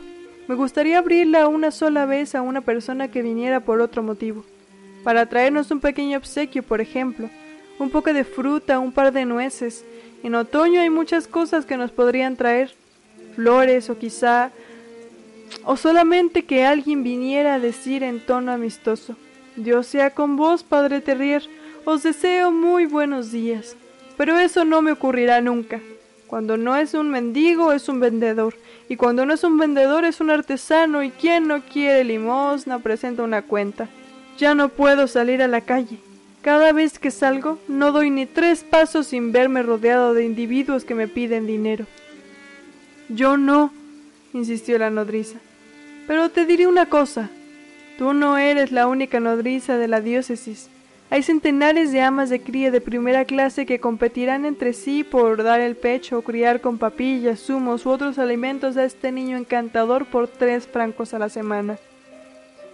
Me 0.50 0.55
gustaría 0.55 0.98
abrirla 0.98 1.48
una 1.48 1.72
sola 1.72 2.05
vez 2.05 2.36
a 2.36 2.41
una 2.41 2.60
persona 2.60 3.10
que 3.10 3.22
viniera 3.22 3.62
por 3.62 3.79
otro 3.79 4.03
motivo. 4.03 4.43
Para 5.05 5.27
traernos 5.27 5.72
un 5.72 5.79
pequeño 5.79 6.17
obsequio, 6.17 6.63
por 6.63 6.81
ejemplo. 6.81 7.29
Un 7.79 7.89
poco 7.91 8.12
de 8.12 8.25
fruta, 8.25 8.79
un 8.79 8.91
par 8.91 9.13
de 9.13 9.24
nueces. 9.24 9.86
En 10.22 10.36
otoño 10.36 10.81
hay 10.81 10.89
muchas 10.89 11.29
cosas 11.29 11.65
que 11.65 11.77
nos 11.77 11.91
podrían 11.91 12.36
traer. 12.36 12.74
Flores 13.36 13.89
o 13.89 13.98
quizá 13.98 14.51
o 15.63 15.77
solamente 15.77 16.46
que 16.46 16.66
alguien 16.66 17.04
viniera 17.04 17.56
a 17.56 17.60
decir 17.60 18.04
en 18.04 18.20
tono 18.20 18.51
amistoso, 18.51 19.16
Dios 19.56 19.88
sea 19.88 20.12
con 20.12 20.36
vos, 20.36 20.63
padre 20.63 21.01
Terrier, 21.01 21.44
os 21.86 22.04
deseo 22.04 22.51
muy 22.51 22.86
buenos 22.86 23.32
días. 23.32 23.75
Pero 24.18 24.38
eso 24.38 24.66
no 24.66 24.82
me 24.82 24.92
ocurrirá 24.92 25.42
nunca. 25.42 25.80
Cuando 26.27 26.58
no 26.58 26.75
es 26.75 26.94
un 26.94 27.10
mendigo 27.10 27.72
es 27.72 27.88
un 27.88 28.00
vendedor, 28.00 28.56
y 28.89 28.98
cuando 28.98 29.25
no 29.25 29.34
es 29.34 29.44
un 29.44 29.58
vendedor 29.58 30.04
es 30.04 30.20
un 30.20 30.30
artesano, 30.30 31.01
y 31.04 31.12
quien 31.12 31.48
no 31.48 31.62
quiere 31.62 32.04
limosna 32.04 32.80
presenta 32.80 33.24
una 33.24 33.44
cuenta. 33.44 33.88
Ya 34.38 34.54
no 34.54 34.70
puedo 34.70 35.08
salir 35.08 35.42
a 35.42 35.48
la 35.48 35.62
calle. 35.62 36.00
Cada 36.42 36.72
vez 36.72 37.00
que 37.00 37.12
salgo 37.12 37.58
no 37.68 37.92
doy 37.92 38.10
ni 38.10 38.25
tres 38.25 38.63
pasos 38.63 39.08
sin 39.08 39.32
verme 39.32 39.63
rodeado 39.63 40.13
de 40.13 40.25
individuos 40.25 40.84
que 40.86 40.96
me 40.96 41.08
piden 41.08 41.48
dinero. 41.48 41.86
Yo 43.10 43.38
no, 43.38 43.72
insistió 44.34 44.77
la 44.77 44.89
nodriza. 44.89 45.38
Pero 46.07 46.29
te 46.29 46.46
diré 46.46 46.67
una 46.67 46.88
cosa. 46.88 47.29
Tú 47.98 48.13
no 48.13 48.38
eres 48.38 48.72
la 48.72 48.88
única 48.88 49.19
nodriza 49.19 49.77
de 49.77 49.88
la 49.88 50.01
diócesis. 50.01 50.69
Hay 51.10 51.24
centenares 51.24 51.91
de 51.91 52.01
amas 52.01 52.29
de 52.29 52.41
cría 52.41 52.69
de 52.69 52.81
primera 52.81 53.24
clase 53.25 53.65
que 53.65 53.79
competirán 53.79 54.46
entre 54.46 54.74
sí 54.74 55.03
por 55.03 55.41
dar 55.41 55.62
el 55.62 55.75
pecho 55.75 56.19
o 56.19 56.22
criar 56.22 56.60
con 56.60 56.77
papillas, 56.77 57.39
zumos 57.39 57.86
u 57.86 57.91
otros 57.91 58.19
alimentos 58.19 58.75
a 58.75 58.84
este 58.84 59.12
niño 59.12 59.38
encantador 59.38 60.05
por 60.05 60.27
tres 60.27 60.67
francos 60.67 61.13
a 61.13 61.19
la 61.19 61.29
semana. 61.29 61.77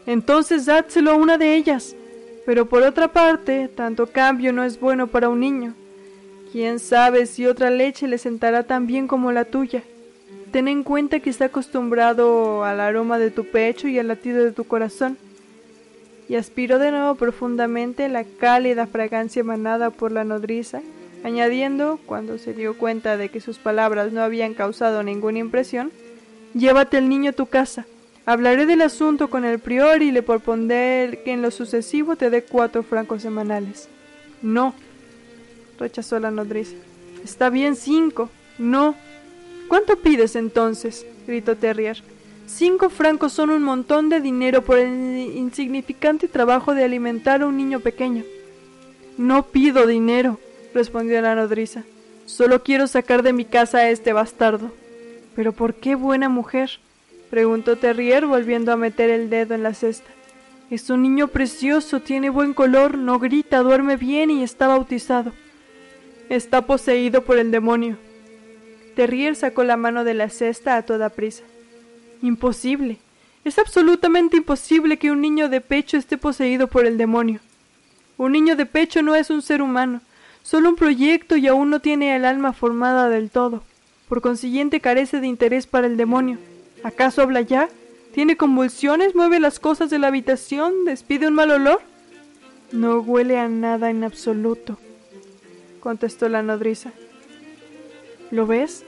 Entonces 0.07 0.65
dádselo 0.65 1.11
a 1.11 1.15
una 1.15 1.37
de 1.37 1.55
ellas. 1.55 1.95
Pero 2.45 2.67
por 2.67 2.83
otra 2.83 3.07
parte, 3.07 3.69
tanto 3.69 4.07
cambio 4.07 4.51
no 4.51 4.63
es 4.63 4.79
bueno 4.79 5.07
para 5.07 5.29
un 5.29 5.39
niño. 5.39 5.75
Quién 6.51 6.79
sabe 6.79 7.25
si 7.25 7.45
otra 7.45 7.69
leche 7.69 8.07
le 8.07 8.17
sentará 8.17 8.63
tan 8.63 8.85
bien 8.85 9.07
como 9.07 9.31
la 9.31 9.45
tuya. 9.45 9.83
Ten 10.53 10.69
en 10.69 10.83
cuenta 10.83 11.19
que 11.19 11.29
está 11.29 11.45
acostumbrado 11.45 12.63
al 12.63 12.79
aroma 12.79 13.19
de 13.19 13.29
tu 13.31 13.43
pecho 13.43 13.89
y 13.89 13.99
al 13.99 14.07
latido 14.07 14.45
de 14.45 14.53
tu 14.53 14.63
corazón 14.63 15.17
y 16.29 16.35
aspiró 16.35 16.79
de 16.79 16.91
nuevo 16.91 17.15
profundamente 17.15 18.07
la 18.07 18.23
cálida 18.23 18.87
fragancia 18.87 19.41
emanada 19.41 19.89
por 19.89 20.13
la 20.13 20.23
nodriza, 20.23 20.81
añadiendo, 21.25 21.99
cuando 22.05 22.37
se 22.37 22.53
dio 22.53 22.77
cuenta 22.77 23.17
de 23.17 23.27
que 23.27 23.41
sus 23.41 23.57
palabras 23.57 24.13
no 24.13 24.21
habían 24.21 24.53
causado 24.53 25.03
ninguna 25.03 25.39
impresión, 25.39 25.91
Llévate 26.53 26.99
el 26.99 27.09
niño 27.09 27.31
a 27.31 27.33
tu 27.33 27.47
casa. 27.47 27.85
Hablaré 28.25 28.65
del 28.65 28.81
asunto 28.81 29.29
con 29.29 29.43
el 29.43 29.59
prior 29.59 30.01
y 30.01 30.11
le 30.11 30.21
propondré 30.21 31.21
que 31.25 31.33
en 31.33 31.41
lo 31.41 31.51
sucesivo 31.51 32.15
te 32.15 32.29
dé 32.29 32.43
cuatro 32.43 32.83
francos 32.83 33.23
semanales. 33.23 33.89
No, 34.41 34.73
rechazó 35.79 36.19
la 36.19 36.31
nodriza. 36.31 36.75
Está 37.23 37.49
bien 37.49 37.75
cinco. 37.75 38.29
No. 38.57 38.95
¿Cuánto 39.67 39.97
pides 39.97 40.35
entonces? 40.35 41.05
gritó 41.27 41.55
Terrier. 41.55 42.03
Cinco 42.45 42.89
francos 42.89 43.33
son 43.33 43.49
un 43.49 43.63
montón 43.63 44.09
de 44.09 44.19
dinero 44.19 44.63
por 44.63 44.77
el 44.77 44.91
insignificante 45.35 46.27
trabajo 46.27 46.75
de 46.75 46.83
alimentar 46.83 47.41
a 47.41 47.47
un 47.47 47.57
niño 47.57 47.79
pequeño. 47.79 48.23
No 49.17 49.47
pido 49.47 49.87
dinero, 49.87 50.39
respondió 50.73 51.21
la 51.21 51.35
nodriza. 51.35 51.83
Solo 52.25 52.63
quiero 52.63 52.87
sacar 52.87 53.23
de 53.23 53.33
mi 53.33 53.45
casa 53.45 53.79
a 53.79 53.89
este 53.89 54.13
bastardo. 54.13 54.71
¿Pero 55.35 55.53
por 55.53 55.75
qué 55.75 55.95
buena 55.95 56.29
mujer? 56.29 56.79
preguntó 57.29 57.77
Terrier 57.77 58.27
volviendo 58.27 58.71
a 58.71 58.77
meter 58.77 59.09
el 59.09 59.29
dedo 59.29 59.55
en 59.55 59.63
la 59.63 59.73
cesta. 59.73 60.09
Es 60.69 60.89
un 60.89 61.01
niño 61.01 61.27
precioso, 61.27 61.99
tiene 61.99 62.29
buen 62.29 62.53
color, 62.53 62.97
no 62.97 63.19
grita, 63.19 63.59
duerme 63.59 63.97
bien 63.97 64.29
y 64.29 64.43
está 64.43 64.67
bautizado. 64.67 65.31
Está 66.29 66.65
poseído 66.65 67.23
por 67.23 67.37
el 67.37 67.51
demonio. 67.51 67.97
Terrier 68.95 69.35
sacó 69.35 69.63
la 69.63 69.77
mano 69.77 70.03
de 70.03 70.13
la 70.13 70.29
cesta 70.29 70.77
a 70.77 70.83
toda 70.83 71.09
prisa. 71.09 71.43
Imposible. 72.21 72.99
Es 73.43 73.59
absolutamente 73.59 74.37
imposible 74.37 74.97
que 74.97 75.11
un 75.11 75.21
niño 75.21 75.49
de 75.49 75.61
pecho 75.61 75.97
esté 75.97 76.17
poseído 76.17 76.67
por 76.67 76.85
el 76.85 76.97
demonio. 76.97 77.39
Un 78.17 78.31
niño 78.31 78.55
de 78.55 78.65
pecho 78.65 79.01
no 79.01 79.15
es 79.15 79.29
un 79.29 79.41
ser 79.41 79.61
humano, 79.61 80.01
solo 80.43 80.69
un 80.69 80.75
proyecto 80.75 81.35
y 81.35 81.47
aún 81.47 81.69
no 81.69 81.79
tiene 81.79 82.15
el 82.15 82.25
alma 82.25 82.53
formada 82.53 83.09
del 83.09 83.29
todo. 83.29 83.63
Por 84.07 84.21
consiguiente 84.21 84.79
carece 84.79 85.19
de 85.19 85.27
interés 85.27 85.67
para 85.67 85.87
el 85.87 85.97
demonio. 85.97 86.37
¿Acaso 86.83 87.21
habla 87.21 87.41
ya? 87.41 87.69
¿Tiene 88.13 88.37
convulsiones? 88.37 89.15
¿Mueve 89.15 89.39
las 89.39 89.59
cosas 89.59 89.89
de 89.89 89.99
la 89.99 90.07
habitación? 90.07 90.85
¿Despide 90.85 91.27
un 91.27 91.33
mal 91.33 91.51
olor? 91.51 91.81
No 92.71 92.99
huele 92.99 93.37
a 93.39 93.47
nada 93.49 93.89
en 93.89 94.03
absoluto, 94.03 94.77
contestó 95.79 96.29
la 96.29 96.41
nodriza. 96.41 96.91
¿Lo 98.33 98.47
ves? 98.47 98.83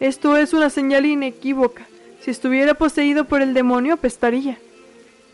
Esto 0.00 0.36
es 0.36 0.52
una 0.52 0.70
señal 0.70 1.06
inequívoca. 1.06 1.86
Si 2.20 2.32
estuviera 2.32 2.74
poseído 2.74 3.26
por 3.26 3.42
el 3.42 3.54
demonio, 3.54 3.94
apestaría. 3.94 4.58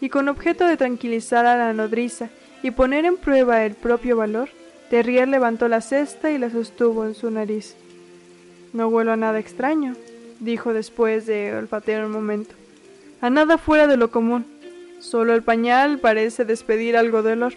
Y 0.03 0.11
con 0.11 0.29
objeto 0.29 0.67
de 0.67 0.77
tranquilizar 0.77 1.47
a 1.47 1.57
la 1.57 1.73
nodriza 1.73 2.29
y 2.63 2.73
poner 2.73 3.07
en 3.07 3.17
prueba 3.17 3.65
el 3.65 3.73
propio 3.73 4.19
valor, 4.19 4.51
Terrier 4.91 5.29
levantó 5.29 5.69
la 5.69 5.81
cesta 5.81 6.31
y 6.31 6.37
la 6.37 6.51
sostuvo 6.51 7.07
en 7.07 7.15
su 7.15 7.31
nariz. 7.31 7.75
No 8.75 8.89
huelo 8.89 9.13
a 9.13 9.17
nada 9.17 9.39
extraño, 9.39 9.97
dijo 10.41 10.75
después 10.75 11.25
de 11.25 11.57
olfatear 11.57 12.05
un 12.05 12.13
momento. 12.13 12.55
A 13.23 13.31
nada 13.31 13.57
fuera 13.57 13.87
de 13.87 13.97
lo 13.97 14.11
común. 14.11 14.45
Solo 15.01 15.33
el 15.33 15.43
pañal 15.43 16.01
parece 16.01 16.45
despedir 16.45 16.99
algo 16.99 17.23
de 17.23 17.33
olor. 17.33 17.55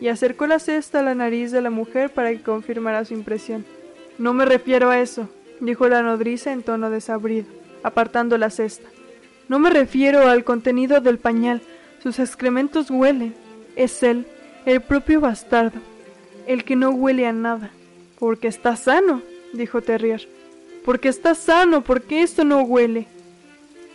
Y 0.00 0.06
acercó 0.06 0.46
la 0.46 0.60
cesta 0.60 1.00
a 1.00 1.02
la 1.02 1.16
nariz 1.16 1.50
de 1.50 1.62
la 1.62 1.70
mujer 1.70 2.10
para 2.10 2.30
que 2.30 2.42
confirmara 2.42 3.04
su 3.04 3.14
impresión. 3.14 3.64
No 4.18 4.32
me 4.32 4.44
refiero 4.44 4.90
a 4.90 5.00
eso, 5.00 5.28
dijo 5.60 5.88
la 5.88 6.02
nodriza 6.02 6.52
en 6.52 6.62
tono 6.62 6.90
desabrido 6.90 7.46
apartando 7.86 8.36
la 8.36 8.50
cesta. 8.50 8.88
No 9.48 9.60
me 9.60 9.70
refiero 9.70 10.26
al 10.28 10.42
contenido 10.42 11.00
del 11.00 11.18
pañal, 11.18 11.62
sus 12.02 12.18
excrementos 12.18 12.90
huelen. 12.90 13.32
Es 13.76 14.02
él, 14.02 14.26
el 14.64 14.80
propio 14.80 15.20
bastardo, 15.20 15.78
el 16.48 16.64
que 16.64 16.74
no 16.74 16.90
huele 16.90 17.28
a 17.28 17.32
nada. 17.32 17.70
Porque 18.18 18.48
está 18.48 18.74
sano, 18.74 19.22
dijo 19.52 19.82
Terrier. 19.82 20.28
Porque 20.84 21.08
está 21.08 21.36
sano, 21.36 21.84
porque 21.84 22.22
esto 22.22 22.44
no 22.44 22.62
huele. 22.62 23.06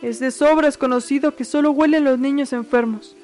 Es 0.01 0.19
de 0.19 0.31
sobras 0.31 0.77
conocido 0.77 1.35
que 1.35 1.43
solo 1.43 1.71
huelen 1.71 2.05
los 2.05 2.17
niños 2.17 2.53
enfermos. 2.53 3.17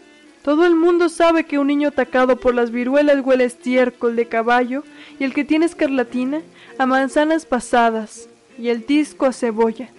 Todo 0.47 0.65
el 0.65 0.77
mundo 0.77 1.10
sabe 1.10 1.43
que 1.43 1.60
un 1.60 1.67
niño 1.67 1.89
atacado 1.89 2.38
por 2.38 2.55
las 2.55 2.71
viruelas 2.71 3.19
huele 3.21 3.43
a 3.43 3.47
estiércol 3.47 4.15
de 4.15 4.29
caballo 4.29 4.86
y 5.19 5.25
el 5.25 5.33
que 5.33 5.43
tiene 5.43 5.65
escarlatina 5.65 6.41
a 6.77 6.86
manzanas 6.86 7.45
pasadas 7.45 8.29
y 8.57 8.69
el 8.69 8.86
disco 8.86 9.25
a 9.25 9.33
cebolla. 9.33 9.89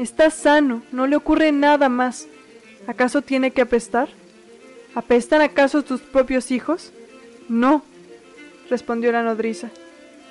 Está 0.00 0.30
sano, 0.30 0.82
no 0.90 1.06
le 1.06 1.14
ocurre 1.14 1.52
nada 1.52 1.88
más. 1.88 2.26
¿Acaso 2.88 3.22
tiene 3.22 3.52
que 3.52 3.60
apestar? 3.60 4.08
¿Apestan 4.96 5.42
acaso 5.42 5.84
tus 5.84 6.00
propios 6.00 6.50
hijos? 6.50 6.92
No, 7.48 7.84
respondió 8.68 9.12
la 9.12 9.22
nodriza. 9.22 9.70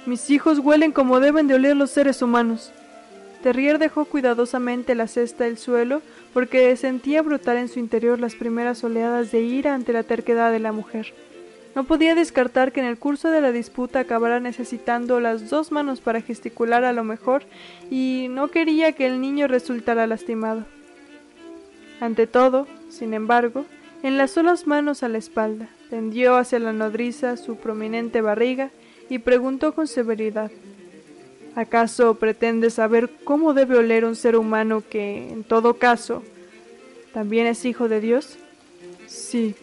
Mis 0.05 0.29
hijos 0.29 0.59
huelen 0.59 0.91
como 0.91 1.21
deben 1.21 1.47
de 1.47 1.53
oler 1.53 1.77
los 1.77 1.89
seres 1.89 2.21
humanos. 2.21 2.73
Terrier 3.43 3.77
dejó 3.77 4.05
cuidadosamente 4.05 4.95
la 4.95 5.07
cesta 5.07 5.43
del 5.43 5.57
suelo 5.57 6.01
porque 6.33 6.73
sentía 6.77 7.21
brotar 7.21 7.57
en 7.57 7.67
su 7.67 7.77
interior 7.77 8.17
las 8.17 8.35
primeras 8.35 8.81
oleadas 8.85 9.33
de 9.33 9.41
ira 9.41 9.75
ante 9.75 9.91
la 9.91 10.03
terquedad 10.03 10.49
de 10.49 10.59
la 10.59 10.71
mujer. 10.71 11.13
No 11.75 11.83
podía 11.83 12.15
descartar 12.15 12.71
que 12.71 12.79
en 12.79 12.85
el 12.85 12.97
curso 12.97 13.31
de 13.31 13.41
la 13.41 13.51
disputa 13.51 13.99
acabara 13.99 14.39
necesitando 14.39 15.19
las 15.19 15.49
dos 15.49 15.73
manos 15.73 15.99
para 15.99 16.21
gesticular 16.21 16.85
a 16.85 16.93
lo 16.93 17.03
mejor 17.03 17.43
y 17.91 18.27
no 18.29 18.47
quería 18.47 18.93
que 18.93 19.07
el 19.07 19.19
niño 19.19 19.47
resultara 19.47 20.07
lastimado. 20.07 20.63
Ante 21.99 22.27
todo, 22.27 22.65
sin 22.89 23.13
embargo, 23.13 23.65
enlazó 24.03 24.41
las 24.41 24.67
manos 24.67 25.03
a 25.03 25.09
la 25.09 25.17
espalda, 25.17 25.67
tendió 25.89 26.37
hacia 26.37 26.59
la 26.59 26.71
nodriza 26.71 27.35
su 27.35 27.57
prominente 27.57 28.21
barriga 28.21 28.69
y 29.09 29.19
preguntó 29.19 29.75
con 29.75 29.87
severidad 29.87 30.49
¿Acaso 31.55 32.15
pretende 32.15 32.69
saber 32.69 33.09
cómo 33.23 33.53
debe 33.53 33.77
oler 33.77 34.05
un 34.05 34.15
ser 34.15 34.35
humano 34.35 34.83
que, 34.89 35.29
en 35.29 35.43
todo 35.43 35.75
caso, 35.75 36.23
también 37.13 37.47
es 37.47 37.63
hijo 37.65 37.87
de 37.87 38.01
Dios? 38.01 38.37
Sí, 39.07 39.55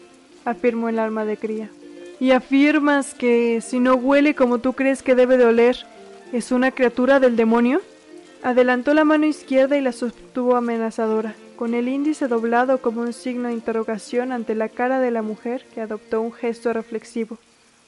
afirmó 0.45 0.89
el 0.89 0.99
alma 0.99 1.25
de 1.25 1.37
cría 1.37 1.69
y 2.21 2.31
afirmas 2.31 3.15
que 3.15 3.61
si 3.61 3.79
no 3.79 3.95
huele 3.95 4.35
como 4.35 4.59
tú 4.59 4.73
crees 4.73 5.01
que 5.01 5.15
debe 5.15 5.37
de 5.37 5.45
oler, 5.45 5.75
es 6.31 6.51
una 6.51 6.69
criatura 6.69 7.19
del 7.19 7.35
demonio? 7.35 7.81
Adelantó 8.43 8.93
la 8.93 9.03
mano 9.03 9.25
izquierda 9.25 9.75
y 9.75 9.81
la 9.81 9.91
sostuvo 9.91 10.55
amenazadora, 10.55 11.33
con 11.55 11.73
el 11.73 11.87
índice 11.87 12.27
doblado 12.27 12.77
como 12.77 13.01
un 13.01 13.13
signo 13.13 13.47
de 13.47 13.55
interrogación 13.55 14.31
ante 14.31 14.53
la 14.53 14.69
cara 14.69 14.99
de 14.99 15.09
la 15.09 15.23
mujer, 15.23 15.65
que 15.73 15.81
adoptó 15.81 16.21
un 16.21 16.31
gesto 16.31 16.71
reflexivo. 16.73 17.39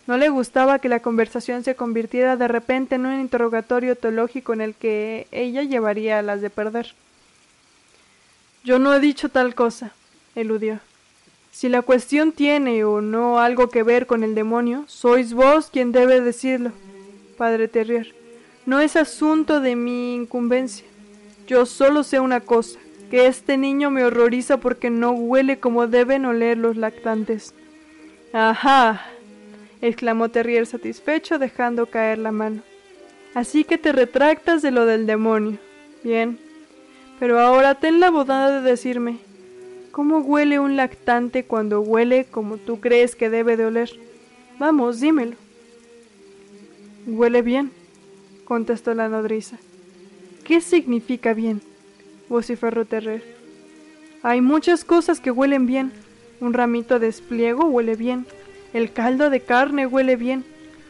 No 0.06 0.18
le 0.18 0.30
gustaba 0.30 0.80
que 0.80 0.90
la 0.90 1.00
conversación 1.00 1.64
se 1.64 1.76
convirtiera 1.76 2.36
de 2.36 2.48
repente 2.48 2.96
en 2.96 3.06
un 3.06 3.20
interrogatorio 3.22 3.96
teológico 3.96 4.54
en 4.54 4.62
el 4.62 4.76
que 4.76 5.28
ella 5.32 5.64
llevaría 5.64 6.20
a 6.20 6.22
las 6.22 6.42
de 6.42 6.50
perder. 6.50 6.94
Yo 8.66 8.80
no 8.80 8.94
he 8.94 9.00
dicho 9.00 9.30
tal 9.30 9.56
cosa, 9.56 9.92
eludió. 10.36 10.80
Si 11.52 11.70
la 11.70 11.82
cuestión 11.82 12.32
tiene 12.32 12.84
o 12.84 13.00
no 13.00 13.40
algo 13.40 13.70
que 13.70 13.84
ver 13.84 14.08
con 14.08 14.24
el 14.24 14.36
demonio, 14.36 14.84
sois 14.88 15.34
vos 15.34 15.70
quien 15.72 15.92
debe 15.92 16.20
decirlo, 16.20 16.72
padre 17.38 17.68
Terrier. 17.68 18.14
No 18.66 18.80
es 18.80 18.96
asunto 18.96 19.60
de 19.60 19.76
mi 19.76 20.16
incumbencia. 20.16 20.86
Yo 21.46 21.66
solo 21.66 22.04
sé 22.04 22.20
una 22.20 22.40
cosa, 22.40 22.80
que 23.12 23.28
este 23.28 23.58
niño 23.58 23.92
me 23.92 24.04
horroriza 24.04 24.58
porque 24.58 24.90
no 24.90 25.12
huele 25.12 25.60
como 25.60 25.88
deben 25.88 26.26
oler 26.26 26.58
los 26.58 26.76
lactantes. 26.76 27.54
Ajá, 28.32 29.06
exclamó 29.88 30.30
Terrier 30.30 30.66
satisfecho 30.66 31.40
dejando 31.40 31.88
caer 31.88 32.18
la 32.18 32.32
mano. 32.32 32.62
Así 33.34 33.66
que 33.66 33.78
te 33.78 33.92
retractas 33.92 34.62
de 34.62 34.72
lo 34.72 34.86
del 34.86 35.06
demonio. 35.06 35.58
Bien. 36.04 36.40
Pero 37.20 37.40
ahora 37.40 37.76
ten 37.76 38.00
la 38.00 38.10
bondad 38.10 38.62
de 38.62 38.70
decirme, 38.70 39.18
¿cómo 39.92 40.20
huele 40.20 40.60
un 40.60 40.78
lactante 40.78 41.46
cuando 41.46 41.82
huele 41.82 42.26
como 42.26 42.58
tú 42.58 42.80
crees 42.80 43.16
que 43.16 43.30
debe 43.30 43.58
de 43.58 43.66
oler? 43.66 43.90
Vamos, 44.58 45.00
dímelo. 45.00 45.36
Huele 47.06 47.42
bien, 47.42 47.72
contestó 48.46 48.94
la 48.94 49.10
nodriza. 49.10 49.58
¿Qué 50.46 50.62
significa 50.62 51.34
bien? 51.34 51.62
vociferó 52.30 52.86
Terrer. 52.86 53.24
Hay 54.22 54.40
muchas 54.40 54.86
cosas 54.86 55.20
que 55.20 55.32
huelen 55.32 55.66
bien. 55.66 55.92
Un 56.40 56.54
ramito 56.54 57.00
de 57.00 57.08
espliego 57.08 57.66
huele 57.66 57.96
bien. 57.96 58.26
El 58.74 58.92
caldo 58.92 59.30
de 59.30 59.40
carne 59.40 59.86
huele 59.86 60.16
bien. 60.16 60.44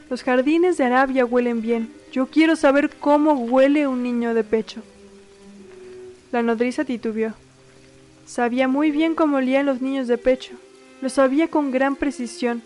Los 0.09 0.23
jardines 0.23 0.77
de 0.77 0.85
Arabia 0.85 1.25
huelen 1.25 1.61
bien. 1.61 1.91
Yo 2.13 2.27
quiero 2.27 2.55
saber 2.55 2.89
cómo 2.89 3.33
huele 3.33 3.87
un 3.87 4.03
niño 4.03 4.33
de 4.33 4.45
pecho. 4.45 4.81
La 6.31 6.41
nodriza 6.41 6.85
titubeó. 6.85 7.33
Sabía 8.25 8.69
muy 8.69 8.91
bien 8.91 9.15
cómo 9.15 9.37
olían 9.37 9.65
los 9.65 9.81
niños 9.81 10.07
de 10.07 10.17
pecho. 10.17 10.53
Lo 11.01 11.09
sabía 11.09 11.49
con 11.49 11.71
gran 11.71 11.97
precisión. 11.97 12.61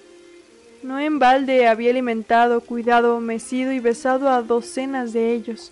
No 0.83 0.99
en 0.99 1.17
balde 1.17 1.67
había 1.67 1.89
alimentado, 1.89 2.61
cuidado, 2.61 3.19
mecido 3.19 3.71
y 3.71 3.79
besado 3.79 4.29
a 4.29 4.43
docenas 4.43 5.13
de 5.13 5.33
ellos. 5.33 5.71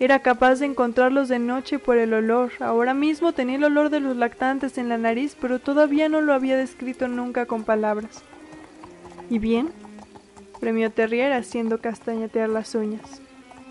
Era 0.00 0.18
capaz 0.18 0.56
de 0.56 0.66
encontrarlos 0.66 1.28
de 1.28 1.38
noche 1.38 1.78
por 1.78 1.96
el 1.96 2.12
olor. 2.12 2.50
Ahora 2.58 2.94
mismo 2.94 3.32
tenía 3.32 3.56
el 3.56 3.64
olor 3.64 3.90
de 3.90 4.00
los 4.00 4.16
lactantes 4.16 4.78
en 4.78 4.88
la 4.88 4.98
nariz, 4.98 5.36
pero 5.40 5.60
todavía 5.60 6.08
no 6.08 6.20
lo 6.20 6.32
había 6.32 6.56
descrito 6.56 7.06
nunca 7.06 7.46
con 7.46 7.62
palabras. 7.62 8.24
¿Y 9.30 9.38
bien? 9.38 9.70
premió 10.60 10.90
Terrier 10.90 11.32
haciendo 11.32 11.78
castañetear 11.78 12.50
las 12.50 12.74
uñas. 12.74 13.22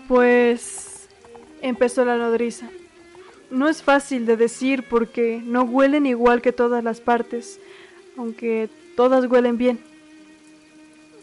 Pues... 0.08 1.08
empezó 1.62 2.04
la 2.04 2.16
nodriza. 2.16 2.68
No 3.50 3.68
es 3.68 3.82
fácil 3.82 4.26
de 4.26 4.36
decir 4.36 4.84
porque 4.88 5.42
no 5.44 5.62
huelen 5.62 6.06
igual 6.06 6.40
que 6.40 6.52
todas 6.52 6.82
las 6.82 7.00
partes, 7.00 7.60
aunque 8.16 8.68
todas 8.96 9.30
huelen 9.30 9.58
bien. 9.58 9.78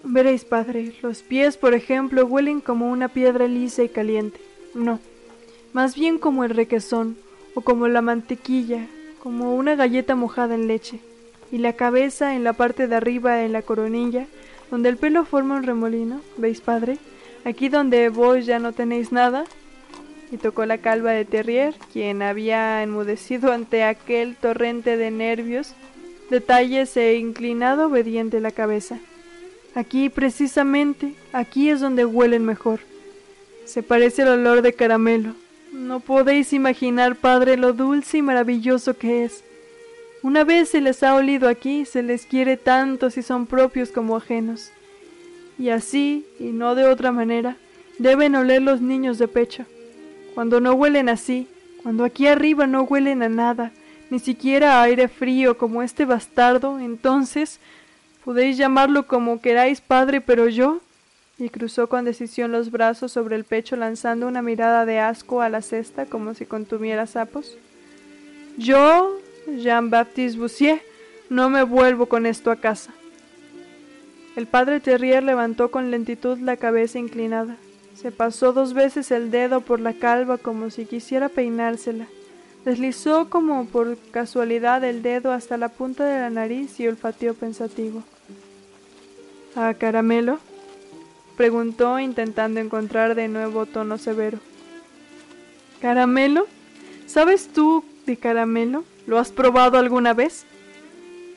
Veréis, 0.04 0.46
padre, 0.46 0.94
los 1.02 1.24
pies, 1.24 1.58
por 1.58 1.74
ejemplo, 1.74 2.26
huelen 2.26 2.62
como 2.62 2.90
una 2.92 3.08
piedra 3.08 3.48
lisa 3.48 3.84
y 3.84 3.90
caliente. 3.90 4.40
No, 4.74 5.00
más 5.74 5.96
bien 5.96 6.20
como 6.20 6.44
el 6.44 6.52
requesón, 6.52 7.18
o 7.56 7.62
como 7.62 7.88
la 7.88 8.02
mantequilla, 8.02 8.88
como 9.24 9.56
una 9.56 9.76
galleta 9.76 10.16
mojada 10.16 10.54
en 10.56 10.68
leche, 10.68 11.00
y 11.52 11.60
la 11.60 11.74
cabeza 11.74 12.36
en 12.36 12.44
la 12.44 12.54
parte 12.54 12.88
de 12.88 12.96
arriba 12.96 13.44
en 13.44 13.54
la 13.54 13.62
coronilla, 13.62 14.28
donde 14.70 14.90
el 14.90 14.98
pelo 14.98 15.26
forma 15.26 15.56
un 15.56 15.64
remolino, 15.64 16.22
¿veis, 16.38 16.62
padre? 16.62 16.98
Aquí 17.46 17.70
donde 17.70 18.10
vos 18.10 18.46
ya 18.46 18.60
no 18.60 18.74
tenéis 18.74 19.12
nada. 19.12 19.46
Y 20.30 20.38
tocó 20.38 20.66
la 20.66 20.80
calva 20.80 21.12
de 21.12 21.24
Terrier, 21.24 21.74
quien 21.94 22.22
había 22.22 22.84
enmudecido 22.84 23.54
ante 23.54 23.84
aquel 23.86 24.36
torrente 24.36 24.98
de 24.98 25.10
nervios, 25.10 25.74
detalles 26.30 26.98
e 26.98 27.16
inclinado 27.16 27.88
obediente 27.88 28.42
la 28.42 28.52
cabeza. 28.52 29.00
Aquí, 29.74 30.10
precisamente, 30.10 31.14
aquí 31.32 31.70
es 31.70 31.80
donde 31.80 32.04
huelen 32.04 32.44
mejor. 32.44 32.82
Se 33.64 33.84
parece 33.84 34.24
el 34.24 34.30
olor 34.30 34.62
de 34.62 34.74
caramelo. 34.74 35.34
No 35.72 36.02
podéis 36.02 36.52
imaginar, 36.52 37.16
padre, 37.16 37.56
lo 37.56 37.72
dulce 37.72 38.18
y 38.18 38.22
maravilloso 38.22 38.98
que 38.98 39.24
es. 39.24 39.44
Una 40.24 40.44
vez 40.44 40.70
se 40.70 40.82
les 40.82 41.04
ha 41.04 41.16
olido 41.16 41.48
aquí, 41.48 41.86
se 41.86 42.04
les 42.04 42.26
quiere 42.26 42.58
tanto 42.58 43.10
si 43.10 43.22
son 43.22 43.46
propios 43.46 43.92
como 43.92 44.18
ajenos. 44.18 44.72
Y 45.60 45.70
así, 45.70 46.26
y 46.40 46.46
no 46.46 46.76
de 46.76 46.86
otra 46.86 47.12
manera, 47.12 47.58
deben 48.00 48.36
oler 48.36 48.62
los 48.62 48.82
niños 48.82 49.18
de 49.18 49.28
pecho. 49.28 49.66
Cuando 50.36 50.60
no 50.60 50.74
huelen 50.74 51.10
así, 51.10 51.48
cuando 51.84 52.04
aquí 52.04 52.28
arriba 52.28 52.68
no 52.68 52.84
huelen 52.84 53.24
a 53.24 53.30
nada, 53.30 53.72
ni 54.10 54.20
siquiera 54.20 54.80
a 54.80 54.84
aire 54.84 55.08
frío 55.08 55.58
como 55.58 55.82
este 55.82 56.06
bastardo, 56.06 56.80
entonces 56.80 57.60
podéis 58.24 58.58
llamarlo 58.58 59.08
como 59.08 59.42
queráis, 59.42 59.82
padre, 59.82 60.22
pero 60.22 60.48
yo 60.48 60.82
y 61.40 61.50
cruzó 61.50 61.88
con 61.88 62.06
decisión 62.06 62.52
los 62.52 62.72
brazos 62.72 63.12
sobre 63.12 63.36
el 63.36 63.44
pecho 63.44 63.76
lanzando 63.76 64.28
una 64.28 64.42
mirada 64.42 64.86
de 64.86 65.00
asco 65.00 65.42
a 65.42 65.50
la 65.50 65.62
cesta 65.62 66.06
como 66.08 66.34
si 66.34 66.46
contuviera 66.46 67.06
sapos. 67.06 67.58
Yo, 68.58 69.20
Jean-Baptiste 69.48 70.38
Boussier, 70.38 70.82
no 71.30 71.50
me 71.50 71.64
vuelvo 71.64 72.08
con 72.08 72.26
esto 72.26 72.52
a 72.52 72.58
casa. 72.58 72.94
El 74.36 74.46
padre 74.46 74.80
Terrier 74.80 75.24
levantó 75.24 75.72
con 75.72 75.90
lentitud 75.90 76.38
la 76.40 76.58
cabeza 76.58 77.00
inclinada. 77.00 77.58
Se 77.96 78.12
pasó 78.12 78.54
dos 78.54 78.74
veces 78.74 79.10
el 79.10 79.32
dedo 79.32 79.62
por 79.62 79.80
la 79.80 79.94
calva 79.94 80.38
como 80.38 80.70
si 80.70 80.86
quisiera 80.86 81.30
peinársela. 81.30 82.06
Deslizó 82.64 83.30
como 83.30 83.66
por 83.66 83.98
casualidad 84.12 84.84
el 84.84 85.02
dedo 85.02 85.32
hasta 85.32 85.58
la 85.58 85.70
punta 85.70 86.06
de 86.06 86.20
la 86.20 86.30
nariz 86.30 86.80
y 86.80 86.88
olfateó 86.88 87.34
pensativo. 87.34 88.04
¿A 89.56 89.74
caramelo? 89.74 90.40
preguntó 91.36 92.00
intentando 92.00 92.60
encontrar 92.60 93.16
de 93.16 93.28
nuevo 93.28 93.66
tono 93.66 93.98
severo. 93.98 94.40
¿Caramelo? 95.82 96.46
¿Sabes 97.06 97.48
tú 97.48 97.84
de 98.06 98.18
caramelo? 98.18 98.84
¿Lo 99.08 99.18
has 99.20 99.32
probado 99.32 99.78
alguna 99.78 100.14
vez? 100.14 100.46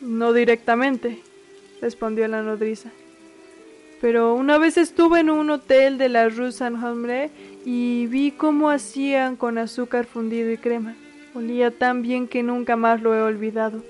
No 0.00 0.32
directamente, 0.32 1.20
respondió 1.80 2.26
la 2.26 2.42
nodriza. 2.42 2.90
Pero 4.00 4.34
una 4.34 4.58
vez 4.58 4.76
estuve 4.76 5.20
en 5.20 5.30
un 5.30 5.50
hotel 5.50 5.96
de 5.96 6.08
la 6.08 6.28
Rue 6.28 6.50
Saint-Hombre 6.50 7.30
y 7.64 8.08
vi 8.08 8.32
cómo 8.32 8.70
hacían 8.70 9.36
con 9.36 9.56
azúcar 9.56 10.06
fundido 10.06 10.50
y 10.50 10.56
crema. 10.56 10.96
Olía 11.32 11.70
tan 11.70 12.02
bien 12.02 12.26
que 12.26 12.42
nunca 12.42 12.74
más 12.74 13.02
lo 13.02 13.14
he 13.14 13.22
olvidado. 13.22 13.84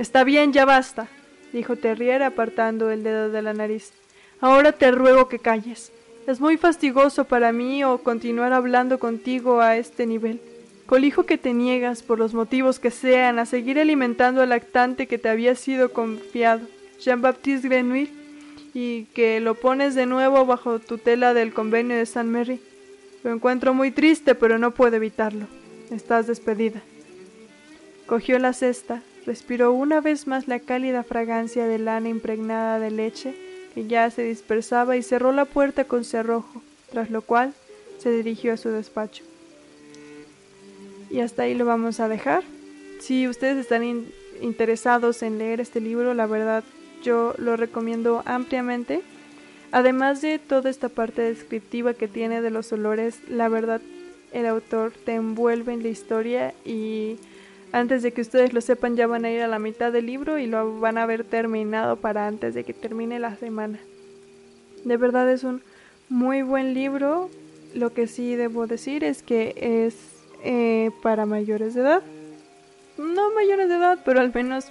Está 0.00 0.24
bien, 0.24 0.52
ya 0.52 0.64
basta, 0.64 1.06
dijo 1.52 1.76
Terrier 1.76 2.24
apartando 2.24 2.90
el 2.90 3.04
dedo 3.04 3.30
de 3.30 3.42
la 3.42 3.54
nariz. 3.54 3.92
Ahora 4.40 4.72
te 4.72 4.90
ruego 4.90 5.28
que 5.28 5.38
calles. 5.38 5.92
Es 6.26 6.40
muy 6.40 6.56
fastigoso 6.56 7.26
para 7.26 7.52
mí 7.52 7.84
o 7.84 7.98
continuar 7.98 8.52
hablando 8.52 8.98
contigo 8.98 9.60
a 9.60 9.76
este 9.76 10.04
nivel. 10.04 10.40
Colijo 10.88 11.24
que 11.24 11.36
te 11.36 11.52
niegas, 11.52 12.02
por 12.02 12.18
los 12.18 12.32
motivos 12.32 12.78
que 12.78 12.90
sean, 12.90 13.38
a 13.38 13.46
seguir 13.46 13.78
alimentando 13.78 14.40
al 14.40 14.48
lactante 14.48 15.06
que 15.06 15.18
te 15.18 15.28
había 15.28 15.54
sido 15.54 15.92
confiado, 15.92 16.66
Jean-Baptiste 16.98 17.68
Grenouille, 17.68 18.10
y 18.72 19.04
que 19.14 19.38
lo 19.40 19.54
pones 19.54 19.94
de 19.94 20.06
nuevo 20.06 20.46
bajo 20.46 20.78
tutela 20.78 21.34
del 21.34 21.52
convenio 21.52 21.96
de 21.96 22.06
Saint 22.06 22.30
Mary. 22.30 22.60
Lo 23.22 23.32
encuentro 23.32 23.74
muy 23.74 23.90
triste, 23.90 24.34
pero 24.34 24.58
no 24.58 24.72
puedo 24.72 24.96
evitarlo. 24.96 25.46
Estás 25.90 26.26
despedida. 26.26 26.80
Cogió 28.06 28.38
la 28.38 28.52
cesta, 28.54 29.02
respiró 29.26 29.72
una 29.72 30.00
vez 30.00 30.26
más 30.26 30.48
la 30.48 30.58
cálida 30.58 31.02
fragancia 31.02 31.66
de 31.66 31.78
lana 31.78 32.08
impregnada 32.08 32.80
de 32.80 32.90
leche 32.90 33.34
ya 33.86 34.10
se 34.10 34.22
dispersaba 34.22 34.96
y 34.96 35.02
cerró 35.02 35.32
la 35.32 35.44
puerta 35.44 35.84
con 35.84 36.04
cerrojo, 36.04 36.62
tras 36.90 37.10
lo 37.10 37.22
cual 37.22 37.54
se 37.98 38.10
dirigió 38.10 38.54
a 38.54 38.56
su 38.56 38.70
despacho. 38.70 39.22
Y 41.10 41.20
hasta 41.20 41.42
ahí 41.42 41.54
lo 41.54 41.64
vamos 41.64 42.00
a 42.00 42.08
dejar. 42.08 42.42
Si 43.00 43.28
ustedes 43.28 43.58
están 43.58 44.06
interesados 44.40 45.22
en 45.22 45.38
leer 45.38 45.60
este 45.60 45.80
libro, 45.80 46.14
la 46.14 46.26
verdad 46.26 46.64
yo 47.02 47.34
lo 47.38 47.56
recomiendo 47.56 48.22
ampliamente. 48.26 49.02
Además 49.70 50.22
de 50.22 50.38
toda 50.38 50.70
esta 50.70 50.88
parte 50.88 51.22
descriptiva 51.22 51.94
que 51.94 52.08
tiene 52.08 52.40
de 52.40 52.50
los 52.50 52.72
olores, 52.72 53.20
la 53.28 53.48
verdad 53.48 53.80
el 54.32 54.46
autor 54.46 54.92
te 55.04 55.14
envuelve 55.14 55.72
en 55.72 55.82
la 55.82 55.88
historia 55.88 56.54
y 56.64 57.16
antes 57.72 58.02
de 58.02 58.12
que 58.12 58.22
ustedes 58.22 58.52
lo 58.52 58.60
sepan 58.60 58.96
ya 58.96 59.06
van 59.06 59.24
a 59.24 59.30
ir 59.30 59.42
a 59.42 59.48
la 59.48 59.58
mitad 59.58 59.92
del 59.92 60.06
libro 60.06 60.38
y 60.38 60.46
lo 60.46 60.80
van 60.80 60.98
a 60.98 61.02
haber 61.02 61.24
terminado 61.24 61.96
para 61.96 62.26
antes 62.26 62.54
de 62.54 62.64
que 62.64 62.72
termine 62.72 63.18
la 63.18 63.36
semana. 63.36 63.78
De 64.84 64.96
verdad 64.96 65.30
es 65.30 65.44
un 65.44 65.62
muy 66.08 66.42
buen 66.42 66.72
libro. 66.72 67.30
Lo 67.74 67.92
que 67.92 68.06
sí 68.06 68.36
debo 68.36 68.66
decir 68.66 69.04
es 69.04 69.22
que 69.22 69.54
es 69.56 69.94
eh, 70.42 70.90
para 71.02 71.26
mayores 71.26 71.74
de 71.74 71.80
edad. 71.82 72.02
No 72.96 73.32
mayores 73.32 73.68
de 73.68 73.76
edad, 73.76 73.98
pero 74.04 74.20
al 74.20 74.32
menos 74.32 74.66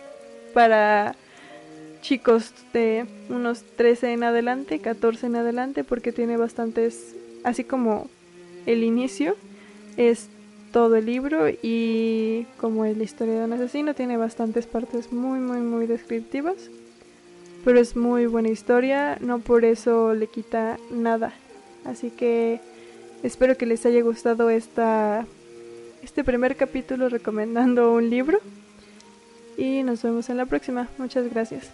para 0.53 1.15
chicos 2.01 2.53
de 2.73 3.06
unos 3.30 3.63
13 3.75 4.13
en 4.13 4.23
adelante, 4.23 4.80
14 4.80 5.27
en 5.27 5.36
adelante, 5.36 5.84
porque 5.84 6.12
tiene 6.12 6.38
bastantes, 6.38 7.15
así 7.43 7.63
como 7.63 8.10
el 8.65 8.84
inicio, 8.84 9.36
es 9.97 10.30
todo 10.71 10.95
el 10.97 11.06
libro 11.06 11.47
y 11.49 12.45
como 12.58 12.86
es 12.86 12.97
la 12.97 13.03
historia 13.03 13.39
de 13.39 13.45
un 13.45 13.53
asesino 13.53 13.93
tiene 13.93 14.17
bastantes 14.17 14.67
partes 14.67 15.12
muy 15.12 15.39
muy 15.39 15.60
muy 15.60 15.88
descriptivas 15.88 16.69
pero 17.63 17.80
es 17.80 17.95
muy 17.95 18.25
buena 18.27 18.49
historia 18.49 19.17
no 19.21 19.39
por 19.39 19.65
eso 19.65 20.13
le 20.13 20.27
quita 20.27 20.77
nada 20.91 21.34
así 21.86 22.12
que 22.12 22.60
espero 23.23 23.58
que 23.58 23.65
les 23.65 23.86
haya 23.86 24.01
gustado 24.01 24.49
esta 24.49 25.25
este 26.03 26.23
primer 26.23 26.55
capítulo 26.55 27.10
recomendando 27.10 27.93
un 27.93 28.10
libro 28.10 28.39
y 29.57 29.83
nos 29.83 30.03
vemos 30.03 30.29
en 30.29 30.38
la 30.38 30.45
próxima 30.45 30.88
muchas 30.97 31.29
gracias 31.29 31.69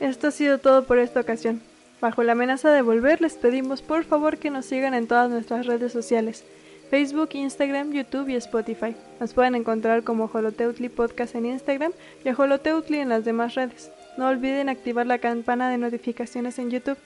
esto 0.00 0.28
ha 0.28 0.30
sido 0.30 0.58
todo 0.58 0.84
por 0.84 0.98
esta 0.98 1.20
ocasión 1.20 1.60
Bajo 2.02 2.24
la 2.24 2.32
amenaza 2.32 2.72
de 2.72 2.82
volver, 2.82 3.20
les 3.20 3.34
pedimos 3.34 3.80
por 3.80 4.02
favor 4.02 4.36
que 4.36 4.50
nos 4.50 4.66
sigan 4.66 4.92
en 4.92 5.06
todas 5.06 5.30
nuestras 5.30 5.66
redes 5.66 5.92
sociales. 5.92 6.42
Facebook, 6.90 7.28
Instagram, 7.34 7.92
YouTube 7.92 8.28
y 8.28 8.34
Spotify. 8.34 8.96
Nos 9.20 9.32
pueden 9.34 9.54
encontrar 9.54 10.02
como 10.02 10.28
Holoteutli 10.30 10.88
Podcast 10.88 11.36
en 11.36 11.46
Instagram 11.46 11.92
y 12.24 12.28
a 12.28 12.34
Holoteutli 12.34 12.98
en 12.98 13.08
las 13.08 13.24
demás 13.24 13.54
redes. 13.54 13.92
No 14.18 14.26
olviden 14.26 14.68
activar 14.68 15.06
la 15.06 15.18
campana 15.18 15.70
de 15.70 15.78
notificaciones 15.78 16.58
en 16.58 16.72
YouTube. 16.72 16.98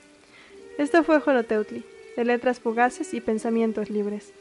Esto 0.78 1.04
fue 1.04 1.20
Holoteutli, 1.24 1.84
de 2.16 2.24
letras 2.24 2.58
fugaces 2.58 3.12
y 3.12 3.20
pensamientos 3.20 3.90
libres. 3.90 4.32